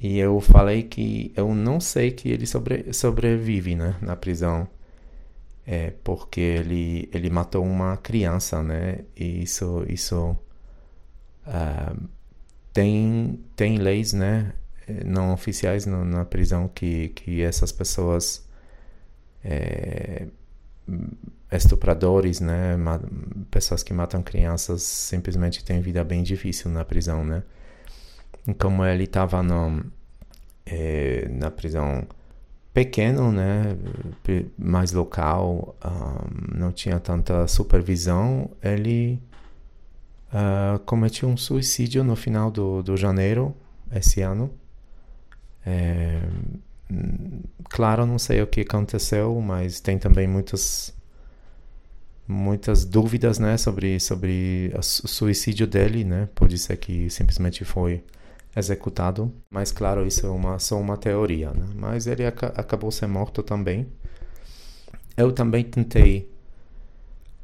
e 0.00 0.18
eu 0.18 0.40
falei 0.40 0.82
que 0.82 1.32
eu 1.36 1.54
não 1.54 1.80
sei 1.80 2.10
que 2.10 2.28
ele 2.28 2.44
sobre, 2.46 2.92
sobrevive 2.92 3.74
né, 3.76 3.96
na 4.02 4.16
prisão. 4.16 4.68
É, 5.64 5.92
porque 6.02 6.40
ele, 6.40 7.08
ele 7.14 7.30
matou 7.30 7.64
uma 7.64 7.96
criança, 7.96 8.62
né? 8.62 9.04
E 9.16 9.44
isso, 9.44 9.84
isso 9.88 10.36
uh, 11.46 12.08
tem, 12.72 13.40
tem 13.56 13.78
leis, 13.78 14.12
né? 14.12 14.52
Não 15.04 15.32
oficiais 15.32 15.86
no, 15.86 16.04
na 16.04 16.24
prisão 16.24 16.68
que, 16.68 17.08
que 17.10 17.42
essas 17.42 17.70
pessoas 17.70 18.46
é, 19.44 20.26
estupradores, 21.50 22.40
né, 22.40 22.76
pessoas 23.50 23.82
que 23.82 23.92
matam 23.92 24.22
crianças 24.22 24.82
simplesmente 24.82 25.64
têm 25.64 25.80
vida 25.80 26.02
bem 26.02 26.22
difícil 26.22 26.70
na 26.70 26.84
prisão, 26.84 27.24
né? 27.24 27.42
Como 28.58 28.84
ele 28.84 29.04
estava 29.04 29.42
é, 30.66 31.28
na 31.30 31.50
prisão 31.50 32.06
pequeno, 32.74 33.30
né, 33.30 33.76
mais 34.58 34.92
local, 34.92 35.76
um, 35.84 36.58
não 36.58 36.72
tinha 36.72 36.98
tanta 36.98 37.46
supervisão, 37.46 38.50
ele 38.62 39.20
uh, 40.32 40.78
cometeu 40.80 41.28
um 41.28 41.36
suicídio 41.36 42.02
no 42.02 42.16
final 42.16 42.50
do, 42.50 42.82
do 42.82 42.96
janeiro 42.96 43.54
esse 43.94 44.22
ano. 44.22 44.50
É, 45.64 46.20
claro, 47.68 48.06
não 48.06 48.18
sei 48.18 48.42
o 48.42 48.46
que 48.46 48.62
aconteceu, 48.62 49.40
mas 49.40 49.80
tem 49.80 49.98
também 49.98 50.26
muitas 50.26 50.94
muitas 52.26 52.84
dúvidas, 52.84 53.38
né, 53.38 53.56
sobre 53.56 54.00
sobre 54.00 54.72
o 54.76 54.82
suicídio 54.82 55.66
dele, 55.66 56.04
né? 56.04 56.28
Pode 56.34 56.56
ser 56.58 56.76
que 56.76 57.10
simplesmente 57.10 57.64
foi 57.64 58.02
executado, 58.56 59.32
mas 59.50 59.72
claro, 59.72 60.06
isso 60.06 60.26
é 60.26 60.30
uma 60.30 60.58
só 60.58 60.78
uma 60.80 60.96
teoria, 60.96 61.50
né? 61.50 61.66
Mas 61.74 62.06
ele 62.06 62.24
ac 62.26 62.44
acabou 62.56 62.90
sendo 62.90 63.12
morto 63.12 63.42
também. 63.42 63.86
Eu 65.16 65.32
também 65.32 65.64
tentei 65.64 66.30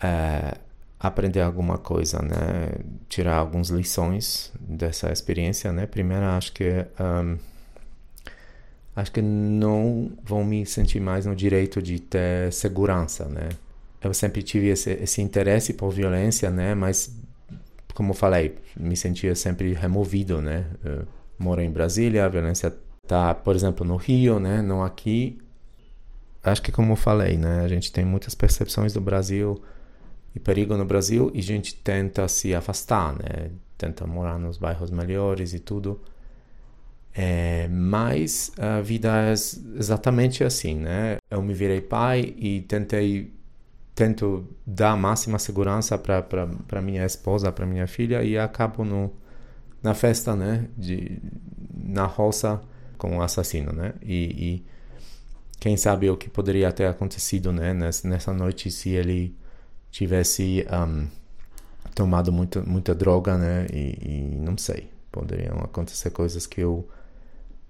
é, 0.00 0.56
aprender 0.98 1.40
alguma 1.40 1.78
coisa, 1.78 2.20
né? 2.20 2.70
Tirar 3.08 3.36
algumas 3.36 3.68
lições 3.68 4.52
dessa 4.58 5.12
experiência, 5.12 5.72
né? 5.72 5.86
Primeiro, 5.86 6.24
acho 6.24 6.52
que 6.52 6.86
um, 7.00 7.38
acho 8.96 9.12
que 9.12 9.22
não 9.22 10.10
vou 10.24 10.44
me 10.44 10.66
sentir 10.66 11.00
mais 11.00 11.24
no 11.24 11.36
direito 11.36 11.80
de 11.80 12.00
ter 12.00 12.52
segurança, 12.52 13.26
né? 13.26 13.50
Eu 14.02 14.12
sempre 14.12 14.42
tive 14.42 14.68
esse, 14.68 14.90
esse 14.92 15.22
interesse 15.22 15.72
por 15.72 15.90
violência, 15.90 16.50
né? 16.50 16.74
Mas, 16.74 17.14
como 17.94 18.12
falei, 18.12 18.56
me 18.76 18.96
sentia 18.96 19.34
sempre 19.34 19.72
removido, 19.74 20.40
né? 20.42 20.66
Eu 20.84 21.06
moro 21.38 21.60
em 21.60 21.70
Brasília, 21.70 22.24
a 22.24 22.28
violência 22.28 22.74
tá, 23.06 23.34
por 23.34 23.54
exemplo, 23.54 23.86
no 23.86 23.96
Rio, 23.96 24.40
né? 24.40 24.62
Não 24.62 24.82
aqui. 24.82 25.38
Acho 26.42 26.62
que 26.62 26.72
como 26.72 26.96
falei, 26.96 27.36
né? 27.36 27.62
A 27.64 27.68
gente 27.68 27.92
tem 27.92 28.04
muitas 28.04 28.34
percepções 28.34 28.92
do 28.92 29.00
Brasil 29.00 29.60
perigo 30.38 30.76
no 30.76 30.84
Brasil 30.84 31.30
e 31.34 31.40
a 31.40 31.42
gente 31.42 31.74
tenta 31.74 32.26
se 32.28 32.54
afastar, 32.54 33.14
né? 33.14 33.50
Tenta 33.76 34.06
morar 34.06 34.38
nos 34.38 34.58
bairros 34.58 34.90
melhores 34.90 35.52
e 35.52 35.58
tudo. 35.58 36.00
É, 37.14 37.66
mas 37.68 38.52
a 38.58 38.80
vida 38.80 39.08
é 39.08 39.32
exatamente 39.32 40.44
assim, 40.44 40.76
né? 40.76 41.18
Eu 41.30 41.42
me 41.42 41.54
virei 41.54 41.80
pai 41.80 42.34
e 42.36 42.60
tentei 42.62 43.32
tento 43.94 44.46
dar 44.64 44.92
a 44.92 44.96
máxima 44.96 45.38
segurança 45.38 45.98
para 45.98 46.80
minha 46.80 47.04
esposa, 47.04 47.50
para 47.50 47.66
minha 47.66 47.88
filha 47.88 48.22
e 48.22 48.38
acabo 48.38 48.84
no 48.84 49.12
na 49.82 49.94
festa, 49.94 50.36
né? 50.36 50.68
De 50.76 51.18
na 51.74 52.04
roça 52.04 52.60
com 52.96 53.16
o 53.18 53.22
assassino, 53.22 53.72
né? 53.72 53.94
E, 54.02 54.14
e 54.14 54.64
quem 55.58 55.76
sabe 55.76 56.08
o 56.10 56.16
que 56.16 56.28
poderia 56.28 56.70
ter 56.72 56.86
acontecido, 56.86 57.52
né? 57.52 57.74
Nessa, 57.74 58.08
nessa 58.08 58.32
noite 58.32 58.70
se 58.70 58.90
ele 58.90 59.34
tivesse 59.90 60.66
um, 60.70 61.06
tomado 61.94 62.32
muita 62.32 62.62
muita 62.62 62.94
droga, 62.94 63.36
né? 63.36 63.66
E, 63.72 64.34
e 64.34 64.38
não 64.40 64.56
sei, 64.56 64.90
poderiam 65.10 65.58
acontecer 65.58 66.10
coisas 66.10 66.46
que 66.46 66.60
eu 66.60 66.88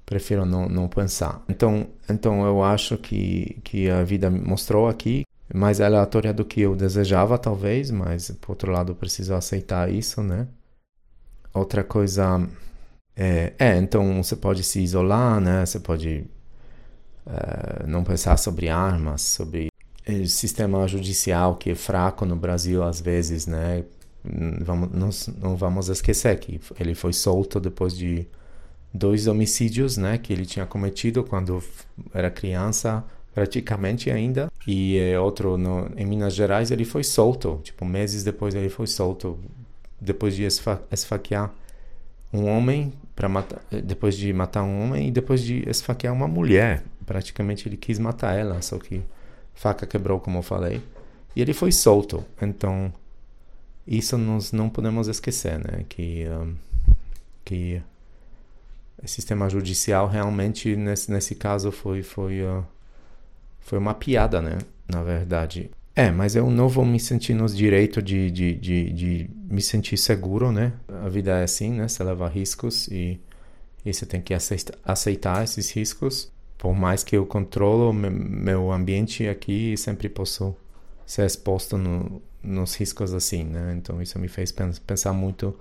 prefiro 0.05 0.47
não, 0.47 0.69
não 0.69 0.89
pensar. 0.89 1.43
Então, 1.49 1.87
então 2.09 2.45
eu 2.47 2.62
acho 2.62 2.97
que, 2.97 3.59
que 3.62 3.91
a 3.91 4.03
vida 4.03 4.31
mostrou 4.31 4.89
aqui 4.89 5.23
mais 5.55 5.81
aleatória 5.81 6.33
do 6.33 6.45
que 6.45 6.61
eu 6.62 6.75
desejava, 6.77 7.39
talvez, 7.39 7.91
mas 7.91 8.31
por 8.41 8.53
outro 8.53 8.73
lado 8.73 8.93
eu 8.93 8.97
preciso 8.97 9.35
aceitar 9.35 9.91
isso, 9.91 10.23
né? 10.23 10.47
Outra 11.53 11.83
coisa 11.83 12.47
é, 13.16 13.53
é 13.59 13.77
então 13.77 14.23
você 14.23 14.37
pode 14.37 14.62
se 14.62 14.81
isolar, 14.81 15.41
né? 15.41 15.64
Você 15.64 15.81
pode 15.81 16.25
uh, 17.27 17.87
não 17.87 18.05
pensar 18.05 18.37
sobre 18.39 18.69
armas, 18.69 19.23
sobre 19.23 19.69
sistema 20.27 20.87
judicial 20.87 21.57
que 21.57 21.71
é 21.71 21.75
fraco 21.75 22.25
no 22.25 22.37
Brasil 22.37 22.83
às 22.83 23.01
vezes, 23.01 23.47
né? 23.47 23.85
Vamos, 24.61 24.91
não, 24.91 25.11
não 25.41 25.57
vamos 25.57 25.89
esquecer 25.89 26.39
que 26.39 26.61
ele 26.79 26.95
foi 26.95 27.13
solto 27.13 27.61
depois 27.61 27.97
de 27.97 28.27
dois 28.93 29.27
homicídios, 29.27 29.97
né, 29.97 30.19
que 30.19 30.33
ele 30.33 30.45
tinha 30.45 30.67
cometido 30.67 31.23
quando 31.23 31.63
era 32.13 32.31
criança, 32.31 33.05
praticamente 33.35 34.11
ainda, 34.11 34.51
e 34.67 34.99
é, 34.99 35.19
outro 35.19 35.57
no, 35.57 35.89
em 35.97 36.05
Minas 36.05 36.35
Gerais 36.35 36.71
ele 36.71 36.85
foi 36.85 37.05
solto, 37.05 37.61
tipo 37.63 37.85
meses 37.85 38.25
depois 38.25 38.55
ele 38.55 38.69
foi 38.69 38.87
solto, 38.87 39.39
depois 40.01 40.35
de 40.35 40.45
esfa 40.45 40.83
esfaquear 40.91 41.53
um 42.33 42.47
homem 42.47 42.93
para 43.15 43.29
matar, 43.29 43.61
depois 43.85 44.17
de 44.17 44.33
matar 44.33 44.63
um 44.63 44.83
homem 44.83 45.09
e 45.09 45.11
depois 45.11 45.43
de 45.43 45.69
esfaquear 45.69 46.13
uma 46.13 46.29
mulher, 46.29 46.83
praticamente 47.07 47.69
ele 47.69 47.77
quis 47.77 47.99
matar 47.99 48.37
ela, 48.37 48.61
só 48.61 48.79
que 48.79 49.03
faca 49.59 49.87
quebrou, 49.87 50.21
como 50.21 50.39
eu 50.39 50.43
falei, 50.43 50.81
e 51.35 51.43
ele 51.43 51.53
foi 51.53 51.73
solto. 51.73 52.25
Então 52.41 52.93
isso 53.87 54.17
nós 54.17 54.53
não 54.53 54.69
podemos 54.71 55.09
esquecer, 55.09 55.59
né, 55.59 55.85
que 55.89 56.27
um, 56.29 56.55
que 57.45 57.83
sistema 59.05 59.49
judicial 59.49 60.09
realmente 60.09 60.77
nesse, 60.77 61.11
nesse 61.11 61.35
caso 61.35 61.73
foi 61.73 62.03
foi 62.03 62.43
uh, 62.43 62.65
foi 63.61 63.79
uma 63.79 63.95
piada, 63.95 64.41
né? 64.41 64.59
Na 64.89 65.03
verdade. 65.03 65.71
É, 65.95 66.11
mas 66.11 66.37
eu 66.37 66.49
não 66.49 66.69
vou 66.69 66.85
me 66.85 66.99
sentir 66.99 67.35
nos 67.35 67.55
direitos 67.55 68.03
de, 68.03 68.31
de, 68.31 68.55
de, 68.55 68.93
de, 68.93 69.31
me 69.51 69.61
sentir 69.61 69.99
seguro, 69.99 70.53
né? 70.53 70.73
A 71.05 71.09
vida 71.09 71.39
é 71.39 71.43
assim, 71.43 71.73
né? 71.73 71.89
Você 71.89 72.03
leva 72.05 72.29
riscos 72.29 72.89
e, 72.89 73.21
e 73.85 73.93
você 73.93 74.07
tem 74.07 74.23
que 74.23 74.33
aceitar 74.33 75.43
esses 75.45 75.71
riscos. 75.73 76.31
Por 76.59 76.75
mais 76.75 77.05
que 77.05 77.17
eu 77.17 77.25
controlo 77.25 77.93
meu 77.93 78.73
ambiente 78.73 79.29
aqui, 79.29 79.77
sempre 79.77 80.09
posso 80.09 80.57
ser 81.07 81.25
exposto 81.25 81.79
no, 81.79 82.21
nos 82.43 82.75
riscos 82.75 83.15
assim, 83.15 83.45
né? 83.45 83.75
Então 83.79 84.03
isso 84.03 84.19
me 84.19 84.29
fez 84.29 84.53
pensar 84.85 85.13
muito 85.13 85.57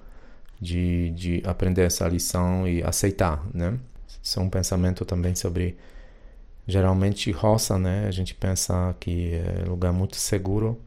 de, 0.59 1.11
de 1.11 1.43
aprender 1.45 1.83
essa 1.83 2.07
lição 2.07 2.67
e 2.67 2.83
aceitar, 2.83 3.45
né? 3.53 3.77
Isso 4.21 4.39
é 4.39 4.43
um 4.43 4.49
pensamento 4.49 5.05
também 5.05 5.35
sobre 5.35 5.77
geralmente 6.67 7.31
roça, 7.31 7.77
né? 7.77 8.07
A 8.07 8.11
gente 8.11 8.33
pensa 8.33 8.95
que 8.99 9.33
é 9.35 9.65
lugar 9.65 9.93
muito 9.93 10.17
seguro, 10.17 10.81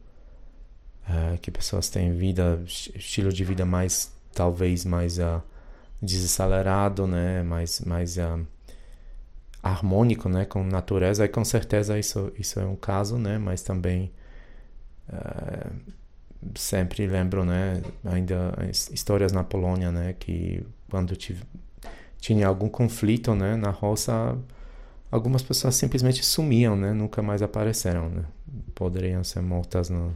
é, 1.09 1.37
que 1.37 1.49
pessoas 1.49 1.89
têm 1.89 2.13
vida, 2.13 2.61
estilo 2.65 3.31
de 3.31 3.43
vida 3.43 3.65
mais 3.65 4.13
talvez 4.33 4.85
mais 4.85 5.17
uh, 5.19 5.41
desacelerado, 6.01 7.07
né? 7.07 7.43
Mais 7.43 7.81
mais 7.81 8.17
uh, 8.17 8.45
harmônico, 9.63 10.29
né? 10.29 10.45
Com 10.45 10.63
natureza. 10.63 11.25
E 11.25 11.27
com 11.29 11.45
certeza 11.45 11.97
isso 11.99 12.31
isso 12.37 12.59
é 12.59 12.65
um 12.65 12.75
caso, 12.75 13.17
né? 13.17 13.37
Mas 13.37 13.61
também 13.61 14.11
uh, 15.09 16.01
sempre 16.55 17.05
lembro, 17.05 17.45
né, 17.45 17.81
ainda 18.03 18.53
histórias 18.91 19.31
na 19.31 19.43
Polônia, 19.43 19.91
né, 19.91 20.15
que 20.17 20.65
quando 20.89 21.15
tive, 21.15 21.43
tinha 22.19 22.47
algum 22.47 22.69
conflito, 22.69 23.35
né, 23.35 23.55
na 23.55 23.69
roça, 23.69 24.37
algumas 25.11 25.43
pessoas 25.43 25.75
simplesmente 25.75 26.23
sumiam, 26.25 26.75
né, 26.75 26.93
nunca 26.93 27.21
mais 27.21 27.41
apareceram, 27.41 28.09
né, 28.09 28.25
poderiam 28.73 29.23
ser 29.23 29.41
mortas 29.41 29.89
no, 29.89 30.15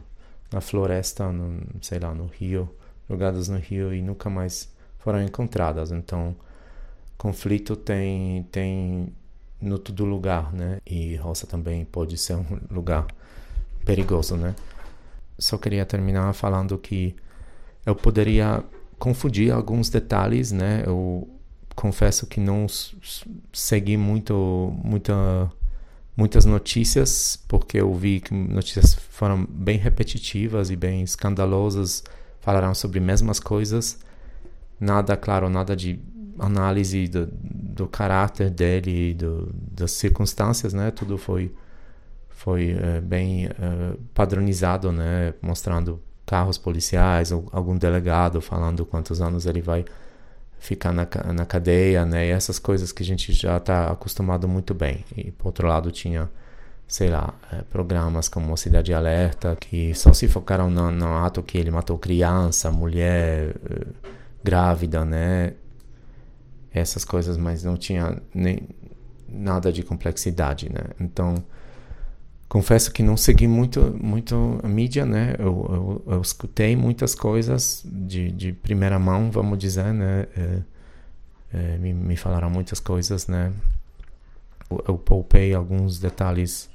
na 0.52 0.60
floresta, 0.60 1.30
no, 1.30 1.62
sei 1.80 1.98
lá, 1.98 2.14
no 2.14 2.26
rio, 2.26 2.68
jogadas 3.08 3.48
no 3.48 3.58
rio 3.58 3.94
e 3.94 4.02
nunca 4.02 4.28
mais 4.28 4.72
foram 4.98 5.22
encontradas. 5.22 5.92
Então, 5.92 6.34
conflito 7.16 7.76
tem 7.76 8.42
tem 8.50 9.12
no 9.60 9.78
todo 9.78 10.04
lugar, 10.04 10.52
né, 10.52 10.80
e 10.86 11.16
roça 11.16 11.46
também 11.46 11.84
pode 11.84 12.18
ser 12.18 12.34
um 12.34 12.44
lugar 12.70 13.06
perigoso, 13.84 14.36
né 14.36 14.54
só 15.38 15.58
queria 15.58 15.84
terminar 15.84 16.32
falando 16.32 16.78
que 16.78 17.14
eu 17.84 17.94
poderia 17.94 18.64
confundir 18.98 19.52
alguns 19.52 19.90
detalhes, 19.90 20.50
né? 20.50 20.82
Eu 20.86 21.28
confesso 21.74 22.26
que 22.26 22.40
não 22.40 22.66
segui 23.52 23.96
muito, 23.96 24.74
muita, 24.82 25.50
muitas 26.16 26.44
notícias, 26.44 27.38
porque 27.46 27.78
eu 27.78 27.92
vi 27.94 28.20
que 28.20 28.32
notícias 28.32 28.94
foram 28.94 29.46
bem 29.48 29.76
repetitivas 29.78 30.70
e 30.70 30.76
bem 30.76 31.02
escandalosas, 31.02 32.02
falaram 32.40 32.74
sobre 32.74 32.98
mesmas 32.98 33.38
coisas. 33.38 33.98
Nada, 34.80 35.16
claro, 35.16 35.48
nada 35.50 35.76
de 35.76 36.00
análise 36.38 37.08
do, 37.08 37.28
do 37.32 37.86
caráter 37.86 38.50
dele, 38.50 39.14
do, 39.14 39.50
das 39.54 39.92
circunstâncias, 39.92 40.72
né? 40.72 40.90
Tudo 40.90 41.18
foi 41.18 41.52
foi 42.30 42.76
é, 42.78 43.00
bem 43.00 43.46
é, 43.46 43.50
padronizado, 44.14 44.92
né? 44.92 45.34
Mostrando 45.40 46.00
carros 46.24 46.58
policiais, 46.58 47.32
algum 47.32 47.76
delegado 47.76 48.40
falando 48.40 48.84
quantos 48.84 49.20
anos 49.20 49.46
ele 49.46 49.62
vai 49.62 49.84
ficar 50.58 50.92
na, 50.92 51.06
na 51.32 51.46
cadeia, 51.46 52.04
né? 52.04 52.26
E 52.26 52.30
essas 52.30 52.58
coisas 52.58 52.92
que 52.92 53.02
a 53.02 53.06
gente 53.06 53.32
já 53.32 53.56
está 53.56 53.90
acostumado 53.90 54.46
muito 54.46 54.74
bem. 54.74 55.04
E 55.16 55.30
por 55.30 55.48
outro 55.48 55.66
lado 55.66 55.90
tinha, 55.90 56.28
sei 56.86 57.08
lá, 57.10 57.34
é, 57.52 57.62
programas 57.62 58.28
como 58.28 58.56
Cidade 58.56 58.92
Alerta 58.92 59.56
que 59.58 59.94
só 59.94 60.12
se 60.12 60.28
focaram 60.28 60.70
no, 60.70 60.90
no 60.90 61.16
ato 61.16 61.42
que 61.42 61.56
ele 61.58 61.70
matou 61.70 61.98
criança, 61.98 62.70
mulher, 62.70 63.54
grávida, 64.44 65.04
né? 65.04 65.54
Essas 66.78 67.04
coisas, 67.04 67.36
mas 67.36 67.64
não 67.64 67.76
tinha 67.76 68.20
nem 68.34 68.68
nada 69.28 69.72
de 69.72 69.82
complexidade, 69.82 70.70
né? 70.72 70.90
Então 71.00 71.34
confesso 72.48 72.92
que 72.92 73.02
não 73.02 73.16
segui 73.16 73.48
muito 73.48 73.96
muito 74.00 74.60
a 74.62 74.68
mídia, 74.68 75.04
né? 75.04 75.34
Eu, 75.38 76.02
eu, 76.06 76.14
eu 76.14 76.20
escutei 76.20 76.76
muitas 76.76 77.14
coisas 77.14 77.82
de, 77.84 78.30
de 78.30 78.52
primeira 78.52 78.98
mão, 78.98 79.30
vamos 79.30 79.58
dizer, 79.58 79.92
né? 79.92 80.26
É, 80.36 80.58
é, 81.52 81.78
me, 81.78 81.92
me 81.92 82.16
falaram 82.16 82.50
muitas 82.50 82.80
coisas, 82.80 83.26
né? 83.26 83.52
Eu, 84.70 84.84
eu 84.88 84.98
poupei 84.98 85.54
alguns 85.54 85.98
detalhes 85.98 86.68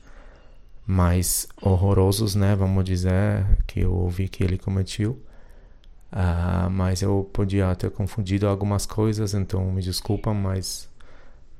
mais 0.85 1.47
horrorosos, 1.61 2.35
né? 2.35 2.55
Vamos 2.55 2.83
dizer, 2.83 3.45
que 3.67 3.81
eu 3.81 3.93
ouvi 3.93 4.27
que 4.27 4.43
ele 4.43 4.57
cometeu. 4.57 5.17
Uh, 6.11 6.69
mas 6.69 7.01
eu 7.01 7.29
podia 7.31 7.73
ter 7.75 7.89
confundido 7.89 8.47
algumas 8.47 8.85
coisas, 8.85 9.33
então 9.33 9.71
me 9.71 9.81
desculpa, 9.81 10.33
mas, 10.33 10.89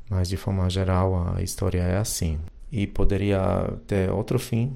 mas 0.10 0.28
de 0.28 0.36
forma 0.36 0.70
geral 0.70 1.34
a 1.36 1.42
história 1.42 1.80
é 1.82 1.98
assim 1.98 2.38
e 2.72 2.88
poderia 2.88 3.74
ter 3.86 4.10
outro 4.10 4.40
fim, 4.40 4.74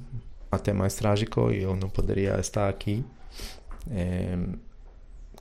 até 0.51 0.73
mais 0.73 0.95
trágico, 0.95 1.51
e 1.51 1.63
eu 1.63 1.75
não 1.75 1.89
poderia 1.89 2.37
estar 2.39 2.67
aqui 2.67 3.05
é, 3.89 4.37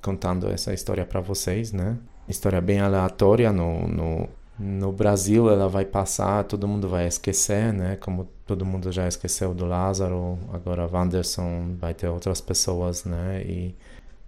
contando 0.01 0.49
essa 0.49 0.73
história 0.73 1.05
para 1.05 1.21
vocês, 1.21 1.73
né? 1.73 1.99
História 2.29 2.61
bem 2.61 2.81
aleatória 2.81 3.53
no, 3.53 3.89
no, 3.89 4.29
no 4.59 4.93
Brasil 4.93 5.51
ela 5.51 5.69
vai 5.69 5.85
passar, 5.85 6.45
todo 6.45 6.69
mundo 6.69 6.89
vai 6.89 7.07
esquecer, 7.07 7.73
né? 7.73 7.97
Como 7.97 8.29
todo 8.47 8.65
mundo 8.65 8.93
já 8.93 9.09
esqueceu 9.09 9.53
do 9.53 9.67
Lázaro, 9.67 10.39
agora 10.53 10.89
Wanderson 10.91 11.75
vai 11.79 11.93
ter 11.93 12.09
outras 12.09 12.41
pessoas, 12.41 13.05
né? 13.05 13.43
E 13.43 13.75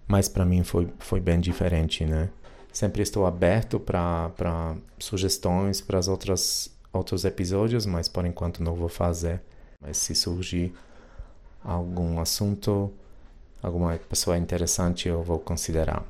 mas 0.07 0.27
para 0.27 0.45
mim 0.45 0.63
foi 0.63 0.87
foi 0.99 1.19
bem 1.19 1.39
diferente, 1.39 2.05
né? 2.05 2.29
Sempre 2.71 3.01
estou 3.01 3.25
aberto 3.25 3.79
para 3.79 4.75
sugestões 4.99 5.81
para 5.81 5.97
as 5.99 6.07
outras 6.07 6.69
outros 6.93 7.25
episódios, 7.25 7.85
mas 7.85 8.07
por 8.07 8.25
enquanto 8.25 8.63
não 8.63 8.75
vou 8.75 8.89
fazer. 8.89 9.41
Mas 9.81 9.97
se 9.97 10.15
surgir 10.15 10.73
algum 11.63 12.19
assunto, 12.19 12.91
alguma 13.61 13.97
pessoa 13.97 14.37
interessante, 14.37 15.07
eu 15.07 15.21
vou 15.21 15.39
considerar. 15.39 16.03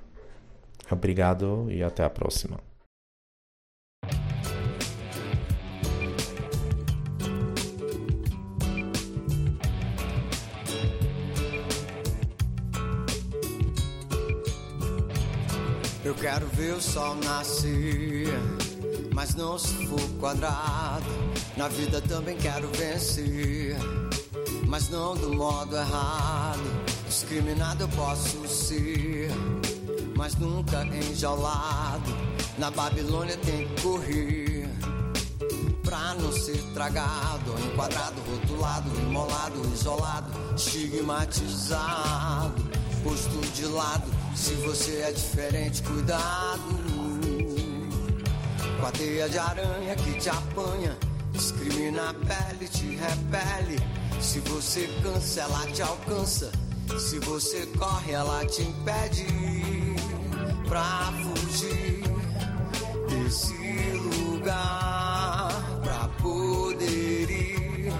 Obrigado 0.91 1.67
e 1.69 1.83
até 1.83 2.03
a 2.03 2.09
próxima. 2.09 2.59
Eu 16.07 16.15
quero 16.15 16.47
ver 16.53 16.73
o 16.73 16.81
sol 16.81 17.15
nascer, 17.15 18.29
mas 19.13 19.35
não 19.35 19.59
se 19.59 19.85
for 19.87 19.99
quadrado. 20.21 21.05
Na 21.57 21.67
vida 21.67 21.99
também 21.99 22.37
quero 22.37 22.69
vencer, 22.69 23.75
mas 24.65 24.87
não 24.87 25.17
do 25.17 25.33
modo 25.33 25.75
errado. 25.75 26.61
Discriminado 27.09 27.83
eu 27.83 27.89
posso 27.89 28.47
ser, 28.47 29.29
mas 30.15 30.33
nunca 30.35 30.85
enjaulado. 30.85 32.15
Na 32.57 32.71
Babilônia 32.71 33.35
tem 33.35 33.67
que 33.67 33.81
correr. 33.81 34.69
Pra 35.83 36.13
não 36.13 36.31
ser 36.31 36.63
tragado, 36.73 37.53
enquadrado, 37.65 38.21
rotulado, 38.31 38.89
imolado, 39.01 39.61
isolado, 39.73 40.31
estigmatizado, 40.55 42.63
posto 43.03 43.41
de 43.53 43.65
lado 43.65 44.16
se 44.37 44.53
você 44.53 45.01
é 45.01 45.11
diferente, 45.11 45.81
cuidado. 45.81 46.61
Com 48.79 48.85
a 48.85 48.91
teia 48.91 49.27
de 49.27 49.39
aranha 49.39 49.95
que 49.95 50.13
te 50.19 50.29
apanha, 50.29 50.95
discrimina 51.31 52.11
a 52.11 52.13
pele, 52.13 52.67
te 52.67 52.95
repele. 52.95 53.79
Se 54.21 54.39
você 54.41 54.87
cansa, 55.01 55.41
ela 55.41 55.65
te 55.67 55.81
alcança. 55.81 56.51
Se 56.99 57.19
você 57.19 57.65
corre, 57.77 58.13
ela 58.13 58.45
te 58.45 58.61
impede. 58.61 59.25
Pra 60.67 61.11
fugir 61.23 62.03
desse 63.09 63.53
lugar, 63.93 65.49
pra 65.81 66.09
poder 66.21 67.29
ir, 67.29 67.93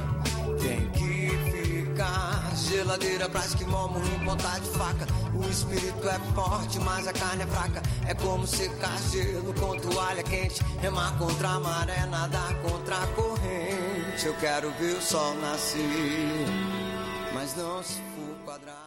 tem 0.61 0.89
que 0.91 1.31
ficar. 1.51 2.51
Geladeira 2.55 3.26
pra 3.47 3.55
esquimó, 3.55 3.87
morrer 3.87 4.25
ponta 4.25 4.59
de 4.59 4.69
faca. 4.71 5.07
O 5.33 5.49
espírito 5.49 6.07
é 6.07 6.19
forte, 6.35 6.79
mas 6.79 7.07
a 7.07 7.13
carne 7.13 7.43
é 7.43 7.47
fraca. 7.47 7.81
É 8.07 8.13
como 8.13 8.45
secar 8.45 8.97
gelo 9.11 9.53
com 9.53 9.77
toalha 9.77 10.23
quente. 10.23 10.61
Remar 10.81 11.17
contra 11.17 11.49
a 11.49 11.59
maré, 11.59 12.05
nadar 12.07 12.53
contra 12.61 12.97
a 12.97 13.07
corrente. 13.07 14.25
Eu 14.25 14.35
quero 14.35 14.71
ver 14.71 14.97
o 14.97 15.01
sol 15.01 15.35
nascer, 15.35 16.45
mas 17.33 17.55
não 17.55 17.81
se 17.83 17.95
for 17.95 18.35
quadrado. 18.45 18.86